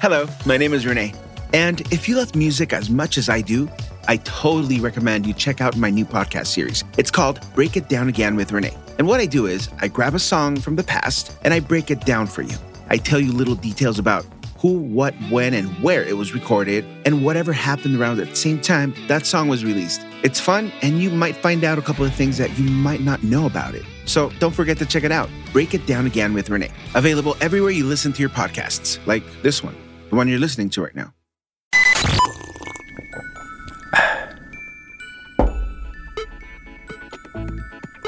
Hello, 0.00 0.26
my 0.46 0.56
name 0.56 0.72
is 0.72 0.86
Rene. 0.86 1.12
And 1.52 1.82
if 1.92 2.08
you 2.08 2.16
love 2.16 2.34
music 2.34 2.72
as 2.72 2.88
much 2.88 3.18
as 3.18 3.28
I 3.28 3.42
do, 3.42 3.68
I 4.08 4.16
totally 4.16 4.80
recommend 4.80 5.26
you 5.26 5.34
check 5.34 5.60
out 5.60 5.76
my 5.76 5.90
new 5.90 6.06
podcast 6.06 6.46
series. 6.46 6.84
It's 6.96 7.10
called 7.10 7.38
Break 7.54 7.76
It 7.76 7.90
Down 7.90 8.08
Again 8.08 8.34
with 8.34 8.50
Rene. 8.50 8.74
And 8.96 9.06
what 9.06 9.20
I 9.20 9.26
do 9.26 9.44
is 9.44 9.68
I 9.82 9.88
grab 9.88 10.14
a 10.14 10.18
song 10.18 10.56
from 10.56 10.76
the 10.76 10.82
past 10.82 11.36
and 11.42 11.52
I 11.52 11.60
break 11.60 11.90
it 11.90 12.00
down 12.06 12.28
for 12.28 12.40
you. 12.40 12.56
I 12.88 12.96
tell 12.96 13.20
you 13.20 13.30
little 13.30 13.54
details 13.54 13.98
about 13.98 14.24
who, 14.56 14.78
what, 14.78 15.14
when, 15.28 15.52
and 15.52 15.68
where 15.82 16.02
it 16.02 16.16
was 16.16 16.32
recorded, 16.32 16.86
and 17.04 17.22
whatever 17.22 17.52
happened 17.52 18.00
around 18.00 18.20
at 18.20 18.30
the 18.30 18.36
same 18.36 18.58
time 18.58 18.94
that 19.08 19.26
song 19.26 19.48
was 19.48 19.66
released. 19.66 20.00
It's 20.22 20.40
fun, 20.40 20.72
and 20.80 21.02
you 21.02 21.10
might 21.10 21.36
find 21.36 21.62
out 21.62 21.78
a 21.78 21.82
couple 21.82 22.06
of 22.06 22.14
things 22.14 22.38
that 22.38 22.58
you 22.58 22.70
might 22.70 23.00
not 23.00 23.22
know 23.22 23.44
about 23.44 23.74
it. 23.74 23.84
So 24.06 24.30
don't 24.38 24.54
forget 24.54 24.78
to 24.78 24.86
check 24.86 25.04
it 25.04 25.12
out. 25.12 25.28
Break 25.52 25.74
It 25.74 25.86
Down 25.86 26.06
Again 26.06 26.32
with 26.32 26.48
Rene. 26.48 26.70
Available 26.94 27.36
everywhere 27.42 27.70
you 27.70 27.84
listen 27.84 28.14
to 28.14 28.20
your 28.20 28.30
podcasts, 28.30 28.98
like 29.06 29.22
this 29.42 29.62
one, 29.62 29.74
the 30.10 30.16
one 30.16 30.28
you're 30.28 30.38
listening 30.38 30.68
to 30.70 30.82
right 30.82 30.94
now. 30.94 31.14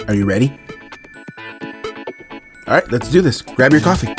Are 0.09 0.15
you 0.15 0.27
ready? 0.27 0.61
All 2.67 2.75
right, 2.75 2.91
let's 2.91 3.09
do 3.09 3.23
this. 3.23 3.41
Grab 3.43 3.73
your 3.73 3.81
coffee. 3.81 4.13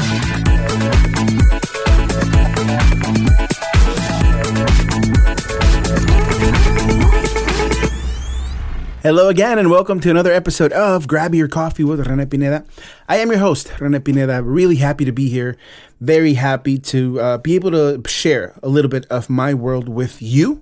Hello 9.04 9.28
again, 9.28 9.60
and 9.60 9.70
welcome 9.70 10.00
to 10.00 10.10
another 10.10 10.32
episode 10.32 10.72
of 10.72 11.10
Grab 11.10 11.36
Your 11.36 11.50
Coffee 11.50 11.84
with 11.84 12.08
Rene 12.08 12.26
Pineda. 12.26 12.64
I 13.10 13.18
am 13.18 13.32
your 13.32 13.40
host, 13.40 13.78
Rene 13.82 14.00
Pineda. 14.00 14.42
Really 14.42 14.78
happy 14.78 15.04
to 15.04 15.12
be 15.12 15.28
here. 15.28 15.58
Very 16.00 16.36
happy 16.36 16.78
to 16.78 17.20
uh, 17.20 17.38
be 17.38 17.56
able 17.56 17.72
to 17.72 18.02
share 18.08 18.58
a 18.64 18.70
little 18.70 18.88
bit 18.88 19.06
of 19.08 19.30
my 19.30 19.54
world 19.54 19.90
with 19.90 20.22
you 20.22 20.62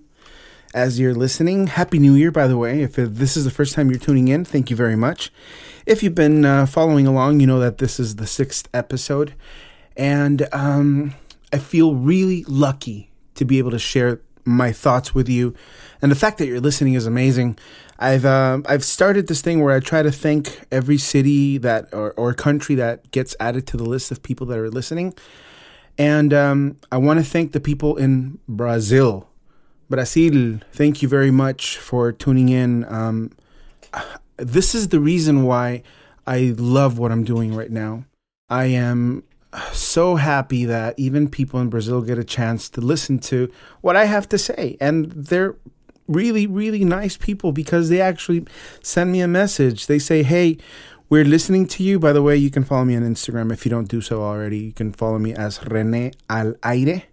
as 0.74 1.00
you're 1.00 1.14
listening. 1.14 1.68
Happy 1.68 2.00
New 2.00 2.16
Year, 2.16 2.32
by 2.32 2.48
the 2.48 2.58
way. 2.58 2.82
If 2.82 2.96
this 2.96 3.38
is 3.38 3.46
the 3.46 3.52
first 3.52 3.76
time 3.76 3.92
you're 3.92 4.00
tuning 4.00 4.28
in, 4.28 4.44
thank 4.44 4.72
you 4.72 4.76
very 4.76 4.96
much. 4.96 5.32
If 5.86 6.02
you've 6.02 6.16
been 6.16 6.44
uh, 6.44 6.66
following 6.66 7.06
along, 7.06 7.42
you 7.42 7.46
know 7.46 7.60
that 7.60 7.78
this 7.78 8.00
is 8.00 8.16
the 8.16 8.26
sixth 8.26 8.68
episode, 8.74 9.36
and 9.96 10.48
um, 10.52 11.14
I 11.54 11.60
feel 11.60 11.94
really 11.94 12.44
lucky 12.48 13.12
to 13.36 13.46
be 13.46 13.60
able 13.60 13.70
to 13.70 13.78
share 13.78 14.20
my 14.46 14.72
thoughts 14.72 15.14
with 15.14 15.30
you. 15.30 15.54
And 16.02 16.12
the 16.12 16.16
fact 16.16 16.40
that 16.40 16.48
you're 16.48 16.60
listening 16.60 16.96
is 16.96 17.06
amazing. 17.06 17.60
I've 18.02 18.26
uh, 18.26 18.62
I've 18.66 18.84
started 18.84 19.28
this 19.28 19.42
thing 19.42 19.62
where 19.62 19.76
I 19.76 19.80
try 19.80 20.02
to 20.02 20.12
thank 20.12 20.66
every 20.72 20.98
city 20.98 21.60
that 21.60 21.94
or, 21.94 22.14
or 22.14 22.34
country 22.34 22.74
that 22.76 23.12
gets 23.12 23.36
added 23.40 23.68
to 23.68 23.78
the 23.78 23.84
list 23.84 24.12
of 24.12 24.24
people 24.24 24.48
that 24.48 24.58
are 24.58 24.72
listening, 24.72 25.14
and 26.00 26.34
um, 26.34 26.78
I 26.92 26.98
want 26.98 27.20
to 27.20 27.26
thank 27.26 27.52
the 27.52 27.60
people 27.60 27.96
in 27.98 28.40
Brazil. 28.48 29.30
Brazil, 29.88 30.62
thank 30.72 31.04
you 31.04 31.08
very 31.08 31.30
much 31.30 31.78
for 31.78 32.12
tuning 32.12 32.50
in. 32.50 32.86
Um, 32.92 33.32
this 34.38 34.74
is 34.74 34.88
the 34.88 35.00
reason 35.00 35.44
why 35.44 35.84
I 36.26 36.56
love 36.58 36.98
what 36.98 37.12
I'm 37.12 37.24
doing 37.24 37.54
right 37.54 37.70
now. 37.70 38.06
I 38.50 38.66
am 38.66 39.24
so 39.74 40.16
happy 40.16 40.66
that 40.66 40.98
even 40.98 41.30
people 41.30 41.60
in 41.60 41.70
Brazil 41.70 42.02
get 42.02 42.18
a 42.18 42.24
chance 42.24 42.70
to 42.70 42.82
listen 42.82 43.20
to 43.20 43.52
what 43.82 43.96
I 43.96 44.06
have 44.06 44.28
to 44.30 44.40
say, 44.40 44.78
and 44.82 45.12
they're 45.12 45.56
really, 46.12 46.48
really 46.48 46.84
nice 46.84 47.18
people 47.18 47.52
because 47.52 47.90
they 47.90 48.02
actually 48.02 48.46
send 48.82 49.12
me 49.12 49.22
a 49.22 49.28
message. 49.28 49.88
They 49.88 50.00
say, 50.00 50.24
hey, 50.24 50.58
we're 51.10 51.26
listening 51.26 51.68
to 51.68 51.84
you. 51.84 52.00
By 52.00 52.14
the 52.14 52.22
way, 52.22 52.38
you 52.38 52.50
can 52.50 52.64
follow 52.64 52.86
me 52.86 52.96
on 52.96 53.04
Instagram 53.04 53.52
if 53.52 53.66
you 53.66 53.70
don't 53.70 53.90
do 53.90 54.02
so 54.02 54.22
already. 54.22 54.60
You 54.60 54.72
can 54.72 54.94
follow 54.94 55.20
me 55.20 55.34
as 55.34 55.64
Rene 55.66 56.12
Al 56.30 56.56
Aire. 56.64 57.04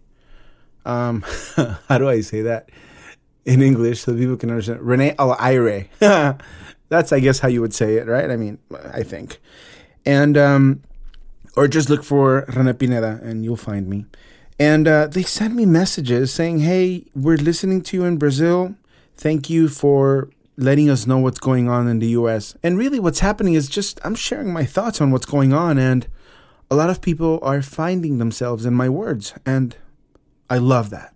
Um, 0.85 1.25
how 1.89 1.99
do 1.99 2.09
I 2.09 2.21
say 2.21 2.43
that 2.43 2.71
in 3.45 3.61
English 3.61 4.03
so 4.03 4.15
people 4.17 4.37
can 4.37 4.51
understand? 4.51 4.83
Rene 4.83 5.15
Al 5.19 5.35
Aire. 5.41 5.87
That's, 6.91 7.13
I 7.13 7.21
guess, 7.21 7.41
how 7.41 7.49
you 7.49 7.61
would 7.61 7.75
say 7.75 7.97
it, 7.97 8.07
right? 8.07 8.31
I 8.31 8.37
mean, 8.37 8.59
I 8.93 9.03
think. 9.03 9.41
And, 10.07 10.39
um, 10.39 10.83
or 11.57 11.67
just 11.67 11.91
look 11.91 12.05
for 12.05 12.47
Rene 12.55 12.73
Pineda 12.75 13.21
and 13.23 13.45
you'll 13.45 13.57
find 13.57 13.89
me. 13.89 14.07
And 14.61 14.89
uh, 14.89 15.07
they 15.07 15.23
send 15.23 15.55
me 15.55 15.67
messages 15.67 16.33
saying, 16.33 16.61
hey, 16.61 17.05
we're 17.15 17.37
listening 17.37 17.83
to 17.83 17.97
you 17.97 18.05
in 18.05 18.17
Brazil. 18.17 18.75
Thank 19.19 19.51
you 19.51 19.69
for 19.69 20.31
letting 20.57 20.89
us 20.89 21.07
know 21.07 21.19
what's 21.19 21.41
going 21.41 21.69
on 21.69 21.89
in 21.89 21.99
the 21.99 22.09
US. 22.11 22.57
And 22.63 22.79
really, 22.79 23.01
what's 23.01 23.19
happening 23.19 23.55
is 23.55 23.69
just 23.69 24.01
I'm 24.05 24.15
sharing 24.15 24.53
my 24.53 24.65
thoughts 24.65 25.01
on 25.01 25.11
what's 25.11 25.27
going 25.27 25.53
on, 25.53 25.77
and 25.77 26.07
a 26.71 26.77
lot 26.77 26.89
of 26.89 27.01
people 27.01 27.41
are 27.43 27.61
finding 27.61 28.19
themselves 28.19 28.65
in 28.65 28.75
my 28.75 28.89
words. 28.89 29.35
And 29.45 29.77
I 30.49 30.59
love 30.59 30.91
that 30.91 31.15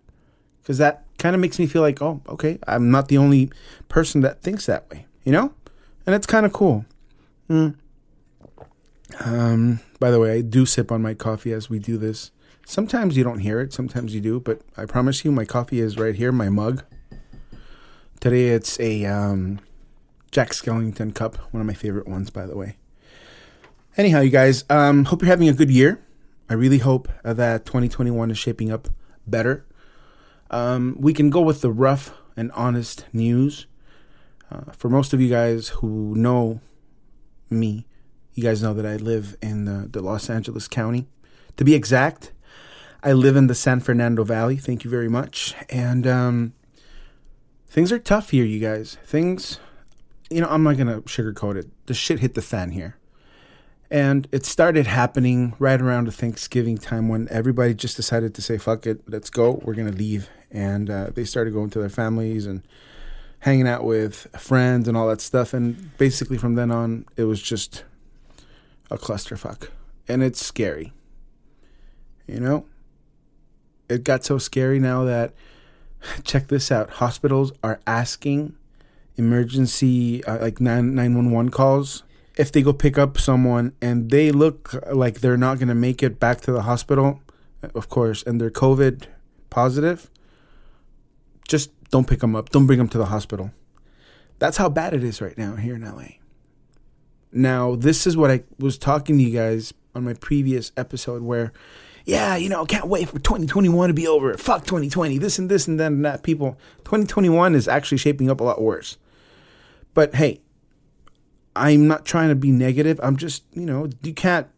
because 0.61 0.79
that 0.79 1.05
kind 1.19 1.37
of 1.37 1.41
makes 1.41 1.61
me 1.61 1.67
feel 1.67 1.83
like, 1.83 2.03
oh, 2.03 2.21
okay, 2.29 2.59
I'm 2.67 2.91
not 2.91 3.07
the 3.07 3.19
only 3.19 3.51
person 3.89 4.21
that 4.23 4.43
thinks 4.43 4.67
that 4.67 4.91
way, 4.91 5.07
you 5.23 5.31
know? 5.31 5.55
And 6.05 6.15
it's 6.17 6.27
kind 6.27 6.45
of 6.45 6.53
cool. 6.53 6.85
Mm. 7.49 7.77
Um, 9.21 9.81
by 10.01 10.11
the 10.11 10.19
way, 10.19 10.33
I 10.33 10.41
do 10.41 10.67
sip 10.67 10.91
on 10.91 11.03
my 11.03 11.15
coffee 11.15 11.53
as 11.53 11.71
we 11.71 11.79
do 11.79 11.97
this. 11.97 12.33
Sometimes 12.67 13.17
you 13.17 13.23
don't 13.23 13.41
hear 13.41 13.61
it, 13.61 13.73
sometimes 13.73 14.15
you 14.15 14.21
do, 14.21 14.41
but 14.41 14.63
I 14.77 14.87
promise 14.87 15.25
you, 15.25 15.31
my 15.31 15.45
coffee 15.45 15.79
is 15.79 15.97
right 15.97 16.15
here, 16.15 16.33
my 16.33 16.49
mug. 16.49 16.83
Today 18.23 18.51
it's 18.51 18.79
a 18.79 19.05
um, 19.07 19.59
Jack 20.31 20.51
Skellington 20.51 21.13
cup, 21.13 21.39
one 21.53 21.61
of 21.61 21.67
my 21.67 21.75
favorite 21.75 22.07
ones, 22.07 22.31
by 22.31 22.47
the 22.47 22.57
way. 22.57 22.77
Anyhow, 23.97 24.21
you 24.21 24.31
guys, 24.31 24.63
um, 24.71 25.07
hope 25.07 25.23
you're 25.23 25.29
having 25.29 25.49
a 25.49 25.53
good 25.53 25.73
year. 25.73 26.01
I 26.49 26.55
really 26.55 26.79
hope 26.79 27.09
that 27.25 27.67
2021 27.67 28.31
is 28.31 28.39
shaping 28.39 28.71
up 28.71 28.87
better. 29.27 29.67
Um, 30.53 30.97
we 31.01 31.13
can 31.13 31.31
go 31.31 31.41
with 31.41 31.63
the 31.63 31.73
rough 31.73 32.15
and 32.37 32.53
honest 32.53 33.07
news. 33.13 33.67
Uh, 34.53 34.71
for 34.71 34.89
most 34.89 35.13
of 35.13 35.21
you 35.21 35.29
guys 35.29 35.71
who 35.81 36.15
know 36.15 36.61
me, 37.51 37.89
you 38.35 38.45
guys 38.45 38.63
know 38.63 38.73
that 38.73 38.87
I 38.87 38.95
live 38.99 39.37
in 39.43 39.65
the, 39.65 39.89
the 39.91 40.01
Los 40.01 40.31
Angeles 40.31 40.69
County. 40.69 41.09
To 41.57 41.65
be 41.65 41.75
exact, 41.75 42.31
I 43.03 43.15
live 43.15 43.35
in 43.35 43.49
the 43.49 43.57
San 43.57 43.81
Fernando 43.81 44.23
Valley. 44.23 44.59
Thank 44.59 44.85
you 44.85 44.91
very 44.93 45.09
much. 45.09 45.57
And 45.69 46.07
um, 46.07 46.53
things 47.73 47.91
are 47.91 47.99
tough 47.99 48.31
here, 48.31 48.45
you 48.45 48.61
guys. 48.61 48.99
Things, 49.07 49.59
you 50.29 50.43
know, 50.43 50.47
I'm 50.49 50.63
not 50.63 50.77
going 50.77 50.89
to 50.89 51.01
sugarcoat 51.03 51.57
it. 51.57 51.71
The 51.87 51.95
shit 51.95 52.21
hit 52.21 52.35
the 52.35 52.43
fan 52.43 52.73
here. 52.73 52.97
And 53.91 54.29
it 54.31 54.45
started 54.45 54.87
happening 54.87 55.55
right 55.59 55.81
around 55.81 56.07
the 56.07 56.13
Thanksgiving 56.13 56.77
time 56.77 57.09
when 57.09 57.29
everybody 57.31 57.73
just 57.73 57.97
decided 57.97 58.35
to 58.35 58.43
say, 58.43 58.59
fuck 58.59 58.87
it, 58.87 59.01
let's 59.09 59.31
go, 59.31 59.63
we're 59.65 59.75
going 59.75 59.91
to 59.91 59.97
leave. 59.97 60.29
And 60.51 60.91
uh, 60.91 61.11
they 61.15 61.25
started 61.25 61.55
going 61.55 61.71
to 61.71 61.79
their 61.79 61.89
families 61.89 62.47
and 62.47 62.63
hanging 63.41 63.67
out 63.67 63.85
with 63.85 64.27
friends 64.39 64.87
and 64.87 64.95
all 64.95 65.09
that 65.09 65.23
stuff. 65.23 65.55
And 65.55 65.97
basically 65.97 66.37
from 66.37 66.57
then 66.57 66.71
on, 66.71 67.07
it 67.17 67.25
was 67.25 67.41
just 67.41 67.85
a 68.91 68.99
clusterfuck. 68.99 69.69
And 70.09 70.23
it's 70.23 70.45
scary. 70.45 70.93
You 72.27 72.41
know? 72.41 72.67
It 73.89 74.05
got 74.05 74.25
so 74.25 74.37
scary 74.37 74.79
now 74.79 75.05
that 75.05 75.33
check 76.25 76.49
this 76.49 76.71
out. 76.71 76.91
Hospitals 76.91 77.53
are 77.63 77.81
asking 77.87 78.55
emergency 79.17 80.25
uh, 80.25 80.39
like 80.41 80.61
9, 80.61 80.95
911 80.95 81.51
calls. 81.51 82.03
If 82.37 82.51
they 82.51 82.63
go 82.63 82.73
pick 82.73 82.97
up 82.97 83.19
someone 83.19 83.75
and 83.83 84.11
they 84.11 84.33
look 84.33 84.75
like 84.91 85.21
they're 85.21 85.37
not 85.37 85.59
going 85.59 85.69
to 85.69 85.75
make 85.75 86.03
it 86.03 86.19
back 86.19 86.41
to 86.43 86.53
the 86.53 86.63
hospital 86.63 87.21
of 87.75 87.89
course 87.89 88.25
and 88.25 88.41
they're 88.41 88.51
covid 88.51 89.05
positive 89.49 90.11
just 91.47 91.71
don't 91.91 92.09
pick 92.09 92.21
them 92.21 92.35
up. 92.35 92.49
Don't 92.49 92.67
bring 92.67 92.79
them 92.79 92.89
to 92.89 92.99
the 92.99 93.07
hospital. 93.07 93.53
That's 94.39 94.57
how 94.57 94.69
bad 94.69 94.95
it 94.95 95.05
is 95.05 95.21
right 95.21 95.37
now 95.37 95.57
here 95.57 95.75
in 95.75 95.83
la 95.83 96.03
now 97.33 97.75
this 97.75 98.07
is 98.07 98.17
what 98.17 98.31
i 98.31 98.43
was 98.59 98.77
talking 98.77 99.17
to 99.17 99.25
you 99.25 99.31
guys 99.31 99.73
on 99.95 100.05
my 100.05 100.13
previous 100.13 100.71
episode 100.77 101.23
where 101.23 101.53
yeah, 102.05 102.37
you 102.37 102.49
know, 102.49 102.65
can't 102.65 102.89
wait 102.89 103.09
for 103.09 103.19
2021 103.19 103.89
to 103.89 103.95
be 103.95 104.07
over. 104.07 104.37
Fuck 104.37 104.65
2020, 104.65 105.19
this 105.19 105.39
and 105.39 105.49
this 105.49 105.69
and 105.69 105.79
then 105.79 105.95
and 105.95 106.05
that. 106.05 106.23
People, 106.23 106.59
2021 106.79 107.55
is 107.55 107.69
actually 107.69 107.99
shaping 107.99 108.31
up 108.31 108.41
a 108.41 108.45
lot 108.45 108.61
worse. 108.61 108.97
But 109.95 110.15
hey, 110.15 110.41
I'm 111.55 111.87
not 111.87 112.05
trying 112.05 112.31
to 112.31 112.35
be 112.35 112.51
negative. 112.51 112.99
I'm 113.03 113.17
just, 113.17 113.45
you 113.53 113.67
know, 113.67 113.89
you 114.03 114.15
can't, 114.15 114.49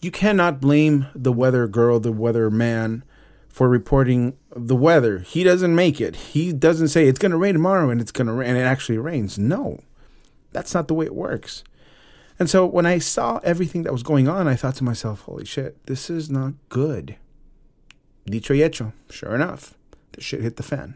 you 0.00 0.10
cannot 0.10 0.60
blame 0.60 1.06
the 1.14 1.32
weather 1.32 1.66
girl, 1.66 2.00
the 2.00 2.12
weather 2.12 2.50
man 2.50 3.04
for 3.48 3.68
reporting 3.68 4.36
the 4.54 4.76
weather. 4.76 5.20
He 5.20 5.44
doesn't 5.44 5.74
make 5.74 6.00
it. 6.00 6.16
He 6.16 6.52
doesn't 6.52 6.88
say 6.88 7.06
it's 7.06 7.18
going 7.18 7.32
to 7.32 7.36
rain 7.36 7.54
tomorrow 7.54 7.90
and 7.90 8.00
it's 8.00 8.12
going 8.12 8.26
to 8.26 8.32
rain 8.32 8.50
and 8.50 8.58
it 8.58 8.62
actually 8.62 8.98
rains. 8.98 9.38
No, 9.38 9.80
that's 10.52 10.74
not 10.74 10.88
the 10.88 10.94
way 10.94 11.06
it 11.06 11.14
works. 11.14 11.64
And 12.40 12.48
so 12.48 12.64
when 12.64 12.86
I 12.86 12.98
saw 12.98 13.38
everything 13.44 13.82
that 13.82 13.92
was 13.92 14.02
going 14.02 14.26
on, 14.26 14.48
I 14.48 14.56
thought 14.56 14.74
to 14.76 14.84
myself, 14.84 15.20
holy 15.20 15.44
shit, 15.44 15.84
this 15.84 16.08
is 16.08 16.30
not 16.30 16.54
good. 16.70 17.16
Dicho 18.24 18.54
y 18.54 18.60
hecho. 18.60 18.94
Sure 19.10 19.34
enough, 19.34 19.74
the 20.12 20.22
shit 20.22 20.40
hit 20.40 20.56
the 20.56 20.62
fan. 20.62 20.94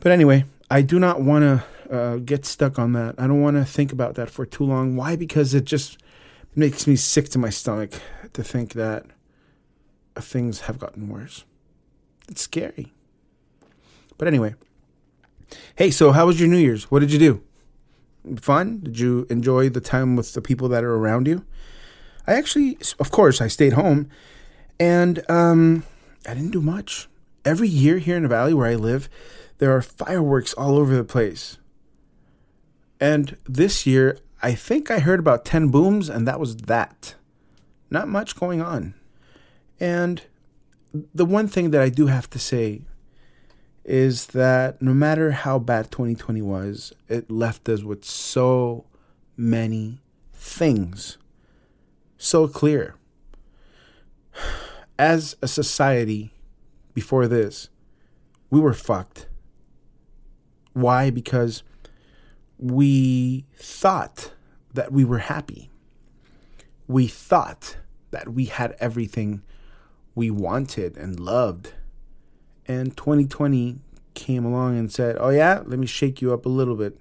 But 0.00 0.10
anyway, 0.10 0.44
I 0.68 0.82
do 0.82 0.98
not 0.98 1.22
want 1.22 1.44
to 1.44 1.94
uh, 1.94 2.16
get 2.16 2.44
stuck 2.44 2.80
on 2.80 2.94
that. 2.94 3.14
I 3.16 3.28
don't 3.28 3.40
want 3.40 3.58
to 3.58 3.64
think 3.64 3.92
about 3.92 4.16
that 4.16 4.28
for 4.28 4.44
too 4.44 4.64
long. 4.64 4.96
Why? 4.96 5.14
Because 5.14 5.54
it 5.54 5.66
just 5.66 5.98
makes 6.56 6.84
me 6.84 6.96
sick 6.96 7.28
to 7.28 7.38
my 7.38 7.50
stomach 7.50 7.92
to 8.32 8.42
think 8.42 8.72
that 8.72 9.06
things 10.16 10.62
have 10.62 10.80
gotten 10.80 11.08
worse. 11.08 11.44
It's 12.28 12.42
scary. 12.42 12.92
But 14.18 14.26
anyway, 14.26 14.56
hey, 15.76 15.92
so 15.92 16.10
how 16.10 16.26
was 16.26 16.40
your 16.40 16.48
New 16.48 16.58
Year's? 16.58 16.90
What 16.90 17.00
did 17.00 17.12
you 17.12 17.20
do? 17.20 17.42
Fun? 18.36 18.80
Did 18.82 18.98
you 18.98 19.26
enjoy 19.30 19.68
the 19.68 19.80
time 19.80 20.16
with 20.16 20.32
the 20.34 20.42
people 20.42 20.68
that 20.68 20.84
are 20.84 20.94
around 20.94 21.26
you? 21.26 21.44
I 22.26 22.34
actually, 22.34 22.78
of 22.98 23.10
course, 23.10 23.40
I 23.40 23.48
stayed 23.48 23.72
home 23.72 24.08
and 24.78 25.28
um, 25.30 25.84
I 26.26 26.34
didn't 26.34 26.52
do 26.52 26.60
much. 26.60 27.08
Every 27.44 27.68
year 27.68 27.98
here 27.98 28.16
in 28.16 28.22
the 28.22 28.28
valley 28.28 28.54
where 28.54 28.66
I 28.68 28.74
live, 28.74 29.08
there 29.58 29.74
are 29.74 29.82
fireworks 29.82 30.52
all 30.54 30.76
over 30.76 30.94
the 30.94 31.04
place. 31.04 31.58
And 33.00 33.36
this 33.46 33.86
year, 33.86 34.18
I 34.42 34.54
think 34.54 34.90
I 34.90 34.98
heard 34.98 35.20
about 35.20 35.44
10 35.44 35.68
booms, 35.68 36.08
and 36.08 36.26
that 36.28 36.40
was 36.40 36.56
that. 36.56 37.14
Not 37.90 38.08
much 38.08 38.36
going 38.36 38.60
on. 38.60 38.94
And 39.78 40.22
the 40.92 41.24
one 41.24 41.48
thing 41.48 41.70
that 41.70 41.80
I 41.80 41.88
do 41.88 42.06
have 42.06 42.28
to 42.30 42.38
say 42.38 42.82
is 43.90 44.26
that 44.26 44.80
no 44.80 44.94
matter 44.94 45.32
how 45.32 45.58
bad 45.58 45.90
2020 45.90 46.40
was, 46.42 46.92
it 47.08 47.28
left 47.28 47.68
us 47.68 47.82
with 47.82 48.04
so 48.04 48.84
many 49.36 49.98
things 50.32 51.18
so 52.16 52.46
clear. 52.46 52.94
As 54.96 55.36
a 55.42 55.48
society 55.48 56.32
before 56.94 57.26
this, 57.26 57.68
we 58.48 58.60
were 58.60 58.74
fucked. 58.74 59.26
Why? 60.72 61.10
Because 61.10 61.64
we 62.58 63.44
thought 63.56 64.30
that 64.72 64.92
we 64.92 65.04
were 65.04 65.18
happy. 65.18 65.68
We 66.86 67.08
thought 67.08 67.78
that 68.12 68.28
we 68.28 68.44
had 68.44 68.76
everything 68.78 69.42
we 70.14 70.30
wanted 70.30 70.96
and 70.96 71.18
loved. 71.18 71.72
And 72.70 72.96
2020 72.96 73.80
came 74.14 74.44
along 74.44 74.78
and 74.78 74.92
said, 74.92 75.16
Oh, 75.18 75.30
yeah, 75.30 75.62
let 75.66 75.80
me 75.80 75.88
shake 75.88 76.22
you 76.22 76.32
up 76.32 76.46
a 76.46 76.48
little 76.48 76.76
bit. 76.76 77.00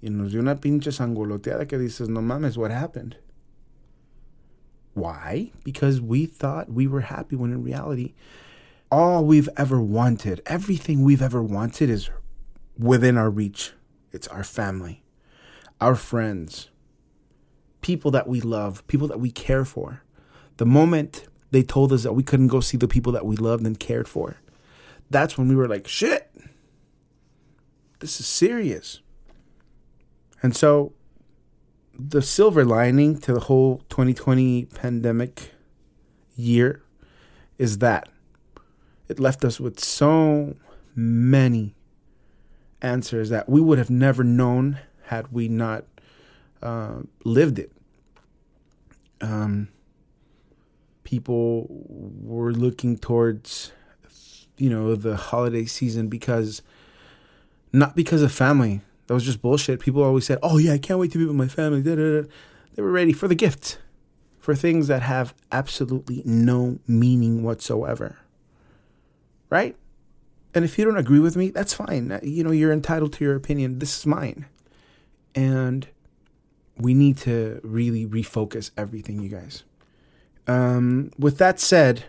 Y 0.00 0.08
nos 0.08 0.30
dio 0.30 0.40
una 0.40 0.54
pinche 0.54 0.92
sangoloteada 0.92 1.68
que 1.68 1.78
dices, 1.78 2.08
No 2.08 2.20
mames, 2.20 2.56
what 2.56 2.70
happened? 2.70 3.16
Why? 4.94 5.50
Because 5.64 6.00
we 6.00 6.26
thought 6.26 6.70
we 6.70 6.86
were 6.86 7.00
happy 7.00 7.34
when 7.34 7.50
in 7.50 7.64
reality, 7.64 8.14
all 8.88 9.24
we've 9.24 9.48
ever 9.56 9.80
wanted, 9.80 10.42
everything 10.46 11.02
we've 11.02 11.22
ever 11.22 11.42
wanted 11.42 11.90
is 11.90 12.08
within 12.78 13.18
our 13.18 13.30
reach. 13.30 13.72
It's 14.12 14.28
our 14.28 14.44
family, 14.44 15.02
our 15.80 15.96
friends, 15.96 16.68
people 17.80 18.12
that 18.12 18.28
we 18.28 18.40
love, 18.40 18.86
people 18.86 19.08
that 19.08 19.18
we 19.18 19.32
care 19.32 19.64
for. 19.64 20.04
The 20.58 20.66
moment 20.66 21.26
they 21.50 21.64
told 21.64 21.92
us 21.92 22.04
that 22.04 22.12
we 22.12 22.22
couldn't 22.22 22.46
go 22.46 22.60
see 22.60 22.76
the 22.76 22.86
people 22.86 23.10
that 23.10 23.26
we 23.26 23.34
loved 23.34 23.66
and 23.66 23.76
cared 23.80 24.06
for, 24.06 24.40
that's 25.10 25.36
when 25.36 25.48
we 25.48 25.56
were 25.56 25.68
like, 25.68 25.86
shit, 25.88 26.30
this 27.98 28.20
is 28.20 28.26
serious. 28.26 29.00
And 30.42 30.56
so 30.56 30.92
the 31.98 32.22
silver 32.22 32.64
lining 32.64 33.18
to 33.18 33.32
the 33.34 33.40
whole 33.40 33.82
2020 33.90 34.66
pandemic 34.66 35.50
year 36.36 36.82
is 37.58 37.78
that 37.78 38.08
it 39.08 39.20
left 39.20 39.44
us 39.44 39.60
with 39.60 39.78
so 39.78 40.56
many 40.94 41.74
answers 42.80 43.28
that 43.28 43.48
we 43.48 43.60
would 43.60 43.76
have 43.76 43.90
never 43.90 44.24
known 44.24 44.78
had 45.06 45.32
we 45.32 45.48
not 45.48 45.84
uh, 46.62 47.00
lived 47.24 47.58
it. 47.58 47.72
Um, 49.20 49.68
people 51.04 51.66
were 51.68 52.52
looking 52.52 52.96
towards, 52.96 53.72
you 54.60 54.70
know, 54.70 54.94
the 54.94 55.16
holiday 55.16 55.64
season 55.64 56.08
because, 56.08 56.62
not 57.72 57.96
because 57.96 58.22
of 58.22 58.32
family, 58.32 58.82
that 59.06 59.14
was 59.14 59.24
just 59.24 59.42
bullshit. 59.42 59.80
People 59.80 60.02
always 60.02 60.26
said, 60.26 60.38
"Oh 60.42 60.58
yeah, 60.58 60.72
I 60.74 60.78
can't 60.78 61.00
wait 61.00 61.12
to 61.12 61.18
be 61.18 61.24
with 61.24 61.36
my 61.36 61.48
family." 61.48 61.82
Da, 61.82 61.96
da, 61.96 62.22
da. 62.22 62.28
They 62.74 62.82
were 62.82 62.92
ready 62.92 63.12
for 63.12 63.26
the 63.26 63.34
gifts, 63.34 63.78
for 64.38 64.54
things 64.54 64.86
that 64.86 65.02
have 65.02 65.34
absolutely 65.50 66.22
no 66.24 66.78
meaning 66.86 67.42
whatsoever. 67.42 68.18
Right? 69.48 69.76
And 70.54 70.64
if 70.64 70.78
you 70.78 70.84
don't 70.84 70.96
agree 70.96 71.18
with 71.20 71.36
me, 71.36 71.50
that's 71.50 71.74
fine. 71.74 72.18
You 72.22 72.44
know, 72.44 72.50
you're 72.50 72.72
entitled 72.72 73.12
to 73.14 73.24
your 73.24 73.36
opinion. 73.36 73.78
This 73.78 73.98
is 73.98 74.06
mine. 74.06 74.46
And 75.34 75.88
we 76.76 76.94
need 76.94 77.18
to 77.18 77.60
really 77.62 78.06
refocus 78.06 78.70
everything, 78.76 79.22
you 79.22 79.28
guys. 79.28 79.64
Um, 80.46 81.12
with 81.18 81.38
that 81.38 81.60
said, 81.60 82.04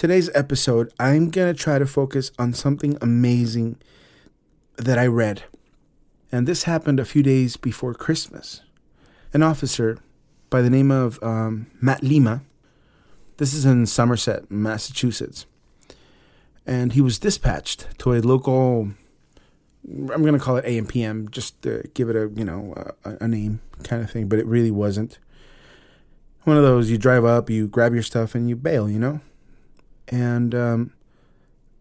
today's 0.00 0.30
episode, 0.34 0.90
I'm 0.98 1.28
going 1.28 1.54
to 1.54 1.62
try 1.62 1.78
to 1.78 1.84
focus 1.84 2.32
on 2.38 2.54
something 2.54 2.96
amazing 3.02 3.76
that 4.78 4.98
I 4.98 5.06
read 5.06 5.42
and 6.32 6.46
this 6.46 6.62
happened 6.62 6.98
a 6.98 7.04
few 7.04 7.22
days 7.22 7.58
before 7.58 7.92
Christmas. 7.92 8.62
An 9.34 9.42
officer 9.42 9.98
by 10.48 10.62
the 10.62 10.70
name 10.70 10.90
of 10.90 11.22
um, 11.22 11.66
Matt 11.82 12.02
Lima, 12.02 12.40
this 13.36 13.52
is 13.52 13.66
in 13.66 13.84
Somerset, 13.84 14.50
Massachusetts, 14.50 15.44
and 16.64 16.94
he 16.94 17.02
was 17.02 17.18
dispatched 17.18 17.98
to 17.98 18.14
a 18.14 18.20
local. 18.20 18.92
I'm 19.86 20.22
going 20.22 20.32
to 20.32 20.38
call 20.38 20.56
it 20.56 20.64
AMPM, 20.64 21.30
just 21.30 21.60
to 21.60 21.82
give 21.92 22.08
it 22.08 22.16
a 22.16 22.30
you 22.34 22.44
know 22.46 22.74
a, 23.04 23.24
a 23.24 23.28
name 23.28 23.60
kind 23.82 24.02
of 24.02 24.10
thing, 24.10 24.28
but 24.28 24.38
it 24.38 24.46
really 24.46 24.70
wasn't. 24.70 25.18
One 26.44 26.56
of 26.56 26.62
those 26.62 26.90
you 26.90 26.96
drive 26.96 27.26
up, 27.26 27.50
you 27.50 27.68
grab 27.68 27.92
your 27.92 28.02
stuff, 28.02 28.34
and 28.34 28.48
you 28.48 28.56
bail, 28.56 28.88
you 28.88 28.98
know. 28.98 29.20
And 30.10 30.54
um, 30.54 30.92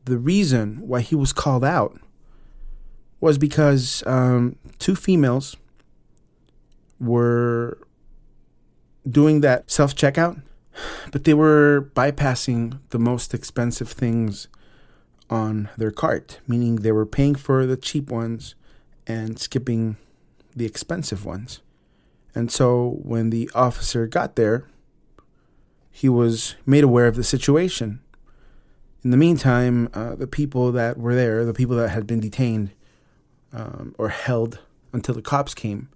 the 0.05 0.17
reason 0.17 0.87
why 0.87 1.01
he 1.01 1.15
was 1.15 1.33
called 1.33 1.65
out 1.65 1.99
was 3.19 3.37
because 3.37 4.03
um, 4.05 4.55
two 4.77 4.95
females 4.95 5.57
were 6.99 7.77
doing 9.09 9.41
that 9.41 9.69
self 9.69 9.95
checkout, 9.95 10.41
but 11.11 11.23
they 11.23 11.33
were 11.33 11.89
bypassing 11.95 12.79
the 12.89 12.99
most 12.99 13.33
expensive 13.33 13.89
things 13.89 14.47
on 15.29 15.69
their 15.77 15.91
cart, 15.91 16.39
meaning 16.47 16.77
they 16.77 16.91
were 16.91 17.05
paying 17.05 17.35
for 17.35 17.65
the 17.65 17.77
cheap 17.77 18.09
ones 18.09 18.55
and 19.05 19.39
skipping 19.39 19.97
the 20.55 20.65
expensive 20.65 21.25
ones. 21.25 21.61
And 22.35 22.51
so 22.51 22.99
when 23.01 23.31
the 23.31 23.49
officer 23.55 24.07
got 24.07 24.35
there, 24.35 24.65
he 25.91 26.07
was 26.07 26.55
made 26.65 26.83
aware 26.83 27.07
of 27.07 27.15
the 27.15 27.23
situation. 27.23 28.01
In 29.03 29.11
the 29.11 29.17
meantime, 29.17 29.89
uh, 29.93 30.15
the 30.15 30.27
people 30.27 30.71
that 30.73 30.97
were 30.97 31.15
there, 31.15 31.45
the 31.45 31.53
people 31.53 31.77
that 31.77 31.89
had 31.89 32.05
been 32.05 32.19
detained, 32.19 32.71
um, 33.53 33.95
or 33.97 34.09
held 34.09 34.59
until 34.91 35.15
the 35.15 35.21
cops 35.21 35.53
came 35.53 35.89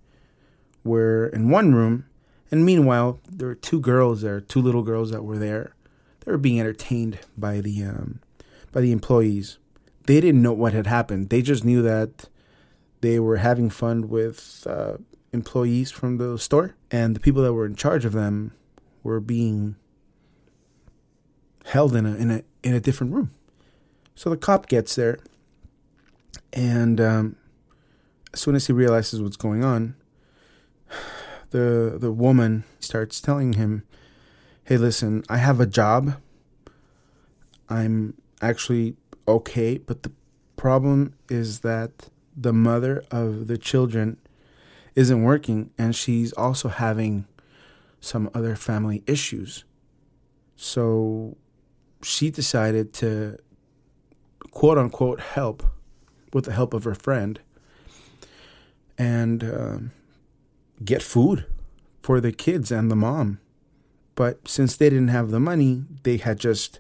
were 0.84 1.28
in 1.28 1.50
one 1.50 1.74
room. 1.74 2.06
And 2.50 2.66
meanwhile, 2.66 3.20
there 3.30 3.48
were 3.48 3.56
two 3.56 3.80
girls 3.80 4.22
there, 4.22 4.40
two 4.40 4.62
little 4.62 4.84
girls 4.84 5.12
that 5.12 5.24
were 5.24 5.38
there. 5.38 5.76
They 6.22 6.32
were 6.32 6.38
being 6.38 6.60
entertained 6.60 7.20
by 7.38 7.60
the 7.60 7.84
um, 7.84 8.20
by 8.72 8.82
the 8.82 8.92
employees. 8.92 9.58
They 10.06 10.22
didn't 10.22 10.42
know 10.42 10.54
what 10.54 10.74
had 10.74 10.88
happened. 10.88 11.30
They 11.30 11.42
just 11.42 11.66
knew 11.66 11.82
that 11.82 12.30
they 13.02 13.20
were 13.20 13.38
having 13.38 13.70
fun 13.70 14.08
with 14.08 14.66
uh, 14.70 14.98
employees 15.34 15.92
from 15.92 16.18
the 16.18 16.38
store, 16.38 16.76
and 16.92 17.16
the 17.16 17.20
people 17.20 17.42
that 17.44 17.54
were 17.54 17.66
in 17.66 17.76
charge 17.76 18.06
of 18.06 18.14
them 18.14 18.54
were 19.02 19.20
being 19.20 19.76
held 21.64 21.96
in 21.96 22.06
a 22.06 22.16
in 22.16 22.32
a 22.32 22.44
in 22.64 22.74
a 22.74 22.80
different 22.80 23.14
room. 23.14 23.32
So 24.16 24.30
the 24.30 24.38
cop 24.38 24.68
gets 24.68 24.96
there, 24.96 25.20
and 26.52 27.02
um, 27.02 27.36
as 28.34 28.40
soon 28.42 28.56
as 28.56 28.68
he 28.68 28.74
realizes 28.74 29.22
what's 29.22 29.38
going 29.38 29.64
on, 29.64 29.96
the 31.50 31.98
the 32.00 32.12
woman 32.12 32.64
starts 32.80 33.20
telling 33.22 33.54
him, 33.54 33.84
"Hey, 34.64 34.78
listen, 34.78 35.24
I 35.30 35.38
have 35.38 35.60
a 35.60 35.66
job. 35.66 36.16
I'm 37.70 38.16
actually 38.42 38.96
okay, 39.28 39.78
but 39.78 40.04
the 40.04 40.12
problem 40.56 41.14
is 41.30 41.62
that 41.62 42.10
the 42.36 42.54
mother 42.54 43.04
of 43.12 43.48
the 43.48 43.58
children 43.58 44.18
isn't 44.96 45.24
working 45.24 45.72
and 45.78 45.96
she's 45.96 46.34
also 46.34 46.70
having 46.70 47.26
some 48.00 48.30
other 48.34 48.56
family 48.56 49.04
issues. 49.08 49.64
So 50.56 51.38
she 52.04 52.30
decided 52.30 52.94
to 52.94 53.38
quote 54.52 54.78
unquote 54.78 55.20
help 55.20 55.64
with 56.32 56.46
the 56.46 56.54
help 56.54 56.74
of 56.74 56.84
her 56.84 56.96
friend 56.96 57.40
and 58.98 59.44
uh, 59.44 59.78
get 60.84 61.02
food 61.02 61.46
for 62.02 62.20
the 62.20 62.32
kids 62.32 62.72
and 62.72 62.92
the 62.92 62.96
mom. 62.96 63.40
But 64.16 64.48
since 64.48 64.76
they 64.76 64.90
didn't 64.90 65.08
have 65.08 65.32
the 65.32 65.40
money, 65.40 65.84
they 66.04 66.18
had 66.18 66.40
just 66.40 66.80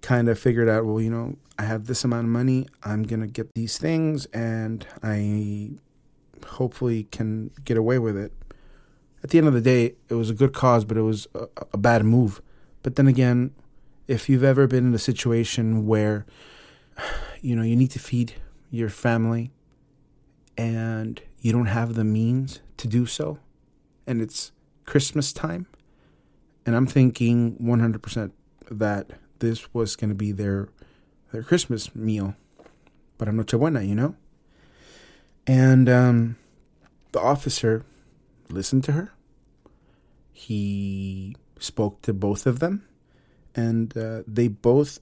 kind 0.00 0.28
of 0.28 0.38
figured 0.38 0.68
out, 0.68 0.86
well, 0.86 1.00
you 1.00 1.10
know, 1.10 1.36
I 1.58 1.64
have 1.64 1.86
this 1.86 2.04
amount 2.04 2.24
of 2.24 2.30
money, 2.30 2.66
I'm 2.82 3.02
going 3.02 3.20
to 3.20 3.26
get 3.26 3.54
these 3.54 3.76
things, 3.76 4.24
and 4.26 4.86
I 5.02 5.72
hopefully 6.46 7.04
can 7.10 7.50
get 7.64 7.76
away 7.76 7.98
with 7.98 8.16
it. 8.16 8.32
At 9.22 9.28
the 9.28 9.38
end 9.38 9.46
of 9.46 9.52
the 9.52 9.60
day, 9.60 9.94
it 10.08 10.14
was 10.14 10.30
a 10.30 10.34
good 10.34 10.54
cause, 10.54 10.86
but 10.86 10.96
it 10.96 11.02
was 11.02 11.26
a, 11.34 11.48
a 11.74 11.76
bad 11.76 12.02
move. 12.04 12.40
But 12.82 12.96
then 12.96 13.06
again, 13.06 13.50
if 14.10 14.28
you've 14.28 14.42
ever 14.42 14.66
been 14.66 14.88
in 14.88 14.94
a 14.94 14.98
situation 14.98 15.86
where 15.86 16.26
you 17.40 17.54
know 17.54 17.62
you 17.62 17.76
need 17.76 17.90
to 17.92 17.98
feed 18.00 18.34
your 18.70 18.88
family 18.88 19.52
and 20.58 21.22
you 21.40 21.52
don't 21.52 21.66
have 21.66 21.94
the 21.94 22.04
means 22.04 22.60
to 22.76 22.88
do 22.88 23.06
so 23.06 23.38
and 24.06 24.20
it's 24.20 24.50
Christmas 24.84 25.32
time 25.32 25.66
and 26.66 26.74
I'm 26.74 26.86
thinking 26.86 27.56
100% 27.62 28.32
that 28.70 29.10
this 29.38 29.72
was 29.72 29.94
going 29.94 30.10
to 30.10 30.16
be 30.16 30.32
their 30.32 30.68
their 31.30 31.44
Christmas 31.44 31.94
meal 31.94 32.34
but 33.16 33.28
i'm 33.28 33.36
Nochebuena, 33.36 33.86
you 33.86 33.94
know? 33.94 34.16
And 35.46 35.90
um, 35.90 36.36
the 37.12 37.20
officer 37.20 37.84
listened 38.48 38.82
to 38.84 38.92
her. 38.92 39.12
He 40.32 41.36
spoke 41.58 42.00
to 42.02 42.14
both 42.14 42.46
of 42.46 42.60
them, 42.60 42.86
and 43.54 43.96
uh, 43.96 44.22
they 44.26 44.48
both 44.48 45.00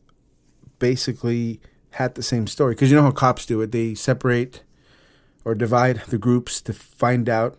basically 0.79 1.61
had 1.93 2.15
the 2.15 2.23
same 2.23 2.47
story. 2.47 2.75
Because 2.75 2.91
you 2.91 2.97
know 2.97 3.03
how 3.03 3.11
cops 3.11 3.47
do 3.47 3.61
it, 3.61 3.73
they 3.73 3.95
separate 3.95 4.63
or 5.45 5.55
divide 5.55 6.03
the 6.09 6.19
groups 6.19 6.61
to 6.63 6.73
find 6.73 7.29
out 7.29 7.59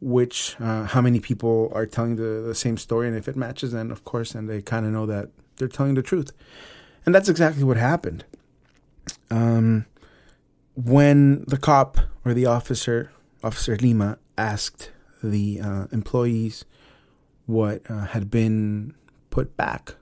which 0.00 0.56
uh, 0.60 0.84
how 0.84 1.00
many 1.00 1.20
people 1.20 1.70
are 1.74 1.86
telling 1.86 2.16
the, 2.16 2.42
the 2.46 2.54
same 2.54 2.76
story 2.76 3.06
and 3.06 3.16
if 3.16 3.28
it 3.28 3.36
matches 3.36 3.72
then 3.72 3.90
of 3.90 4.02
course 4.02 4.34
and 4.34 4.48
they 4.48 4.62
kind 4.62 4.86
of 4.86 4.92
know 4.92 5.04
that 5.04 5.28
they're 5.56 5.68
telling 5.68 5.94
the 5.94 6.02
truth. 6.02 6.32
And 7.04 7.14
that's 7.14 7.28
exactly 7.28 7.64
what 7.64 7.76
happened. 7.76 8.24
Um, 9.30 9.86
when 10.74 11.44
the 11.46 11.56
cop 11.56 11.98
or 12.24 12.34
the 12.34 12.46
officer 12.46 13.12
officer 13.42 13.76
lima 13.76 14.18
asked 14.36 14.90
the 15.22 15.60
uh, 15.60 15.86
employees 15.92 16.64
what 17.46 17.82
uh, 17.90 18.06
had 18.06 18.30
been 18.30 18.94
put 19.30 19.56
back 19.56 19.96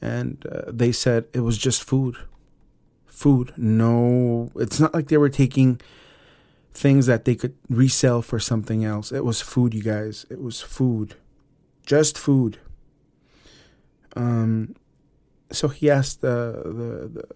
and 0.00 0.46
uh, 0.50 0.62
they 0.66 0.92
said 0.92 1.26
it 1.32 1.40
was 1.40 1.58
just 1.58 1.82
food 1.82 2.16
food 3.06 3.52
no 3.56 4.50
it's 4.56 4.80
not 4.80 4.94
like 4.94 5.08
they 5.08 5.16
were 5.16 5.28
taking 5.28 5.80
things 6.72 7.06
that 7.06 7.24
they 7.24 7.34
could 7.34 7.54
resell 7.68 8.22
for 8.22 8.38
something 8.38 8.84
else. 8.84 9.12
It 9.12 9.24
was 9.24 9.40
food, 9.40 9.74
you 9.74 9.82
guys. 9.82 10.26
It 10.30 10.40
was 10.40 10.60
food. 10.60 11.14
Just 11.84 12.16
food. 12.16 12.58
Um 14.16 14.74
so 15.52 15.66
he 15.66 15.90
asked 15.90 16.20
the, 16.20 16.62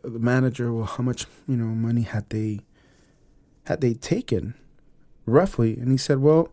the 0.02 0.08
the, 0.08 0.18
manager, 0.20 0.72
well, 0.72 0.84
how 0.86 1.02
much, 1.02 1.26
you 1.48 1.56
know, 1.56 1.74
money 1.74 2.02
had 2.02 2.30
they 2.30 2.60
had 3.64 3.80
they 3.80 3.94
taken 3.94 4.54
roughly? 5.26 5.76
And 5.76 5.90
he 5.90 5.96
said, 5.96 6.18
well, 6.18 6.48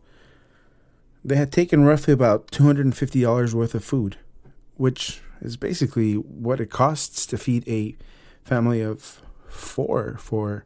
they 1.24 1.36
had 1.36 1.52
taken 1.52 1.84
roughly 1.84 2.12
about 2.12 2.48
$250 2.48 3.54
worth 3.54 3.74
of 3.76 3.84
food, 3.84 4.16
which 4.76 5.20
is 5.42 5.56
basically 5.56 6.14
what 6.14 6.60
it 6.60 6.70
costs 6.70 7.26
to 7.26 7.36
feed 7.36 7.68
a 7.68 7.96
family 8.44 8.80
of 8.80 9.20
four 9.48 10.16
for 10.18 10.64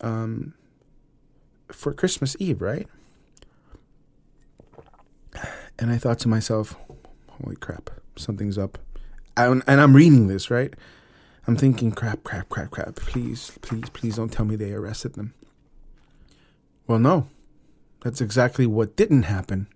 um 0.00 0.54
for 1.68 1.92
Christmas 1.92 2.36
Eve, 2.38 2.60
right? 2.60 2.88
And 5.78 5.90
I 5.90 5.98
thought 5.98 6.18
to 6.20 6.28
myself, 6.28 6.74
holy 7.28 7.56
crap, 7.56 7.90
something's 8.16 8.56
up. 8.56 8.78
and 9.36 9.62
I'm 9.66 9.94
reading 9.94 10.28
this, 10.28 10.50
right? 10.50 10.72
I'm 11.46 11.56
thinking, 11.56 11.92
crap, 11.92 12.24
crap, 12.24 12.48
crap, 12.48 12.70
crap. 12.70 12.96
Please, 12.96 13.52
please, 13.62 13.88
please 13.90 14.16
don't 14.16 14.32
tell 14.32 14.46
me 14.46 14.56
they 14.56 14.72
arrested 14.72 15.14
them. 15.14 15.34
Well, 16.86 16.98
no. 16.98 17.28
That's 18.02 18.20
exactly 18.20 18.66
what 18.66 18.96
didn't 18.96 19.24
happen. 19.24 19.68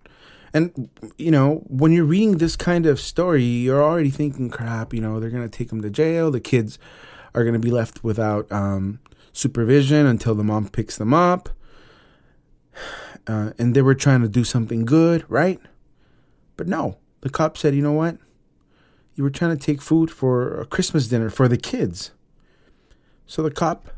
And, 0.53 0.89
you 1.17 1.31
know, 1.31 1.63
when 1.67 1.91
you're 1.91 2.05
reading 2.05 2.37
this 2.37 2.55
kind 2.55 2.85
of 2.85 2.99
story, 2.99 3.43
you're 3.43 3.81
already 3.81 4.09
thinking, 4.09 4.49
crap, 4.49 4.93
you 4.93 4.99
know, 4.99 5.19
they're 5.19 5.29
to 5.49 5.57
take 5.57 5.69
them 5.69 5.81
to 5.81 5.89
jail. 5.89 6.29
The 6.29 6.41
kids 6.41 6.77
are 7.33 7.43
to 7.53 7.59
be 7.59 7.71
left 7.71 8.03
without 8.03 8.51
um, 8.51 8.99
supervision 9.31 10.05
until 10.05 10.35
the 10.35 10.43
mom 10.43 10.67
picks 10.67 10.97
them 10.97 11.13
up 11.13 11.49
uh, 13.27 13.51
and 13.57 13.75
they 13.75 13.81
were 13.81 13.95
trying 13.95 14.21
to 14.21 14.29
do 14.29 14.43
something 14.43 14.85
good, 14.85 15.23
right? 15.29 15.59
But 16.57 16.67
no, 16.67 16.97
the 17.21 17.29
cop 17.29 17.57
said, 17.57 17.75
you 17.75 17.81
know 17.81 17.93
what? 17.93 18.17
You 19.15 19.23
were 19.23 19.29
trying 19.29 19.57
to 19.57 19.63
take 19.63 19.81
food 19.81 20.11
for 20.11 20.59
a 20.59 20.65
Christmas 20.65 21.07
dinner 21.07 21.29
for 21.29 21.47
the 21.47 21.57
kids. 21.57 22.11
So 23.25 23.41
the 23.41 23.51
cop 23.51 23.89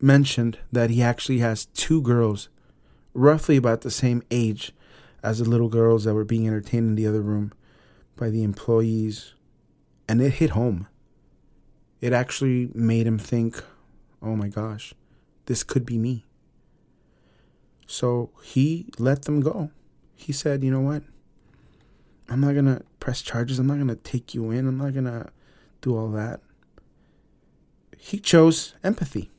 mentioned 0.00 0.58
that 0.70 0.90
he 0.90 1.02
actually 1.02 1.38
has 1.38 1.66
two 1.66 2.02
girls, 2.02 2.48
roughly 3.14 3.56
about 3.56 3.82
the 3.82 3.90
same 3.90 4.22
age 4.30 4.72
as 5.22 5.38
the 5.38 5.48
little 5.48 5.68
girls 5.68 6.04
that 6.04 6.14
were 6.14 6.24
being 6.24 6.46
entertained 6.46 6.88
in 6.88 6.94
the 6.94 7.06
other 7.06 7.20
room 7.20 7.52
by 8.16 8.30
the 8.30 8.42
employees. 8.42 9.34
And 10.08 10.20
it 10.20 10.34
hit 10.34 10.50
home. 10.50 10.88
It 12.00 12.12
actually 12.12 12.70
made 12.74 13.06
him 13.06 13.18
think, 13.18 13.62
oh 14.20 14.34
my 14.34 14.48
gosh, 14.48 14.94
this 15.46 15.62
could 15.62 15.86
be 15.86 15.98
me. 15.98 16.24
So 17.86 18.30
he 18.42 18.86
let 18.98 19.22
them 19.22 19.40
go. 19.40 19.70
He 20.14 20.32
said, 20.32 20.62
you 20.62 20.70
know 20.70 20.80
what? 20.80 21.02
I'm 22.28 22.40
not 22.40 22.52
going 22.52 22.64
to 22.64 22.82
press 23.00 23.22
charges. 23.22 23.58
I'm 23.58 23.66
not 23.66 23.74
going 23.74 23.88
to 23.88 23.96
take 23.96 24.34
you 24.34 24.50
in. 24.50 24.66
I'm 24.66 24.78
not 24.78 24.92
going 24.92 25.04
to 25.04 25.28
do 25.80 25.96
all 25.96 26.08
that. 26.10 26.40
He 27.98 28.18
chose 28.18 28.74
empathy. 28.82 29.30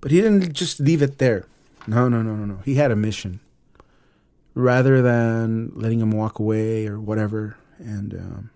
But 0.00 0.10
he 0.10 0.20
didn't 0.20 0.52
just 0.52 0.80
leave 0.80 1.02
it 1.02 1.18
there. 1.18 1.46
No, 1.86 2.08
no, 2.08 2.22
no, 2.22 2.34
no, 2.34 2.44
no. 2.44 2.58
He 2.64 2.74
had 2.74 2.90
a 2.90 2.96
mission. 2.96 3.40
Rather 4.54 5.00
than 5.00 5.70
letting 5.74 6.00
him 6.00 6.10
walk 6.10 6.38
away 6.38 6.86
or 6.86 7.00
whatever 7.00 7.56
and 7.78 8.14
um, 8.14 8.50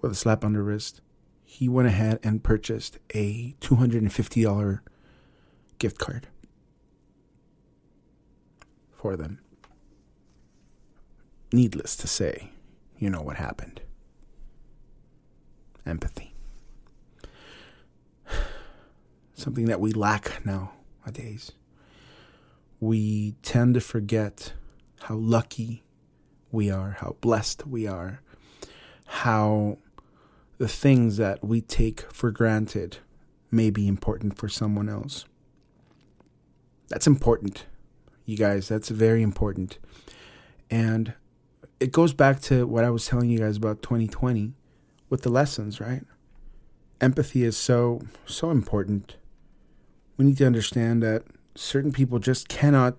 with 0.00 0.12
a 0.12 0.14
slap 0.14 0.44
on 0.44 0.52
the 0.52 0.62
wrist, 0.62 1.00
he 1.44 1.68
went 1.68 1.88
ahead 1.88 2.18
and 2.22 2.44
purchased 2.44 2.98
a 3.14 3.54
$250 3.60 4.80
gift 5.78 5.98
card 5.98 6.28
for 8.92 9.16
them. 9.16 9.40
Needless 11.52 11.96
to 11.96 12.06
say, 12.06 12.52
you 12.96 13.10
know 13.10 13.22
what 13.22 13.36
happened. 13.36 13.80
Empathy. 15.84 16.34
Something 19.34 19.64
that 19.66 19.80
we 19.80 19.92
lack 19.92 20.46
nowadays. 20.46 21.52
We 22.78 23.34
tend 23.42 23.74
to 23.74 23.80
forget 23.80 24.52
how 25.02 25.16
lucky 25.16 25.84
we 26.52 26.70
are, 26.70 26.96
how 27.00 27.16
blessed 27.20 27.66
we 27.66 27.86
are, 27.86 28.20
how 29.06 29.78
the 30.58 30.68
things 30.68 31.16
that 31.16 31.44
we 31.44 31.60
take 31.60 32.02
for 32.12 32.30
granted 32.30 32.98
may 33.50 33.70
be 33.70 33.88
important 33.88 34.38
for 34.38 34.48
someone 34.48 34.88
else. 34.88 35.24
That's 36.88 37.06
important 37.06 37.66
you 38.30 38.36
guys. 38.36 38.68
That's 38.68 38.88
very 38.88 39.22
important. 39.22 39.78
And 40.70 41.14
it 41.80 41.92
goes 41.92 42.14
back 42.14 42.40
to 42.42 42.66
what 42.66 42.84
I 42.84 42.90
was 42.90 43.06
telling 43.06 43.28
you 43.28 43.40
guys 43.40 43.56
about 43.56 43.82
2020 43.82 44.52
with 45.10 45.22
the 45.22 45.28
lessons, 45.28 45.80
right? 45.80 46.04
Empathy 47.00 47.44
is 47.44 47.56
so, 47.56 48.02
so 48.24 48.50
important. 48.50 49.16
We 50.16 50.24
need 50.24 50.38
to 50.38 50.46
understand 50.46 51.02
that 51.02 51.24
certain 51.54 51.92
people 51.92 52.18
just 52.18 52.48
cannot 52.48 52.96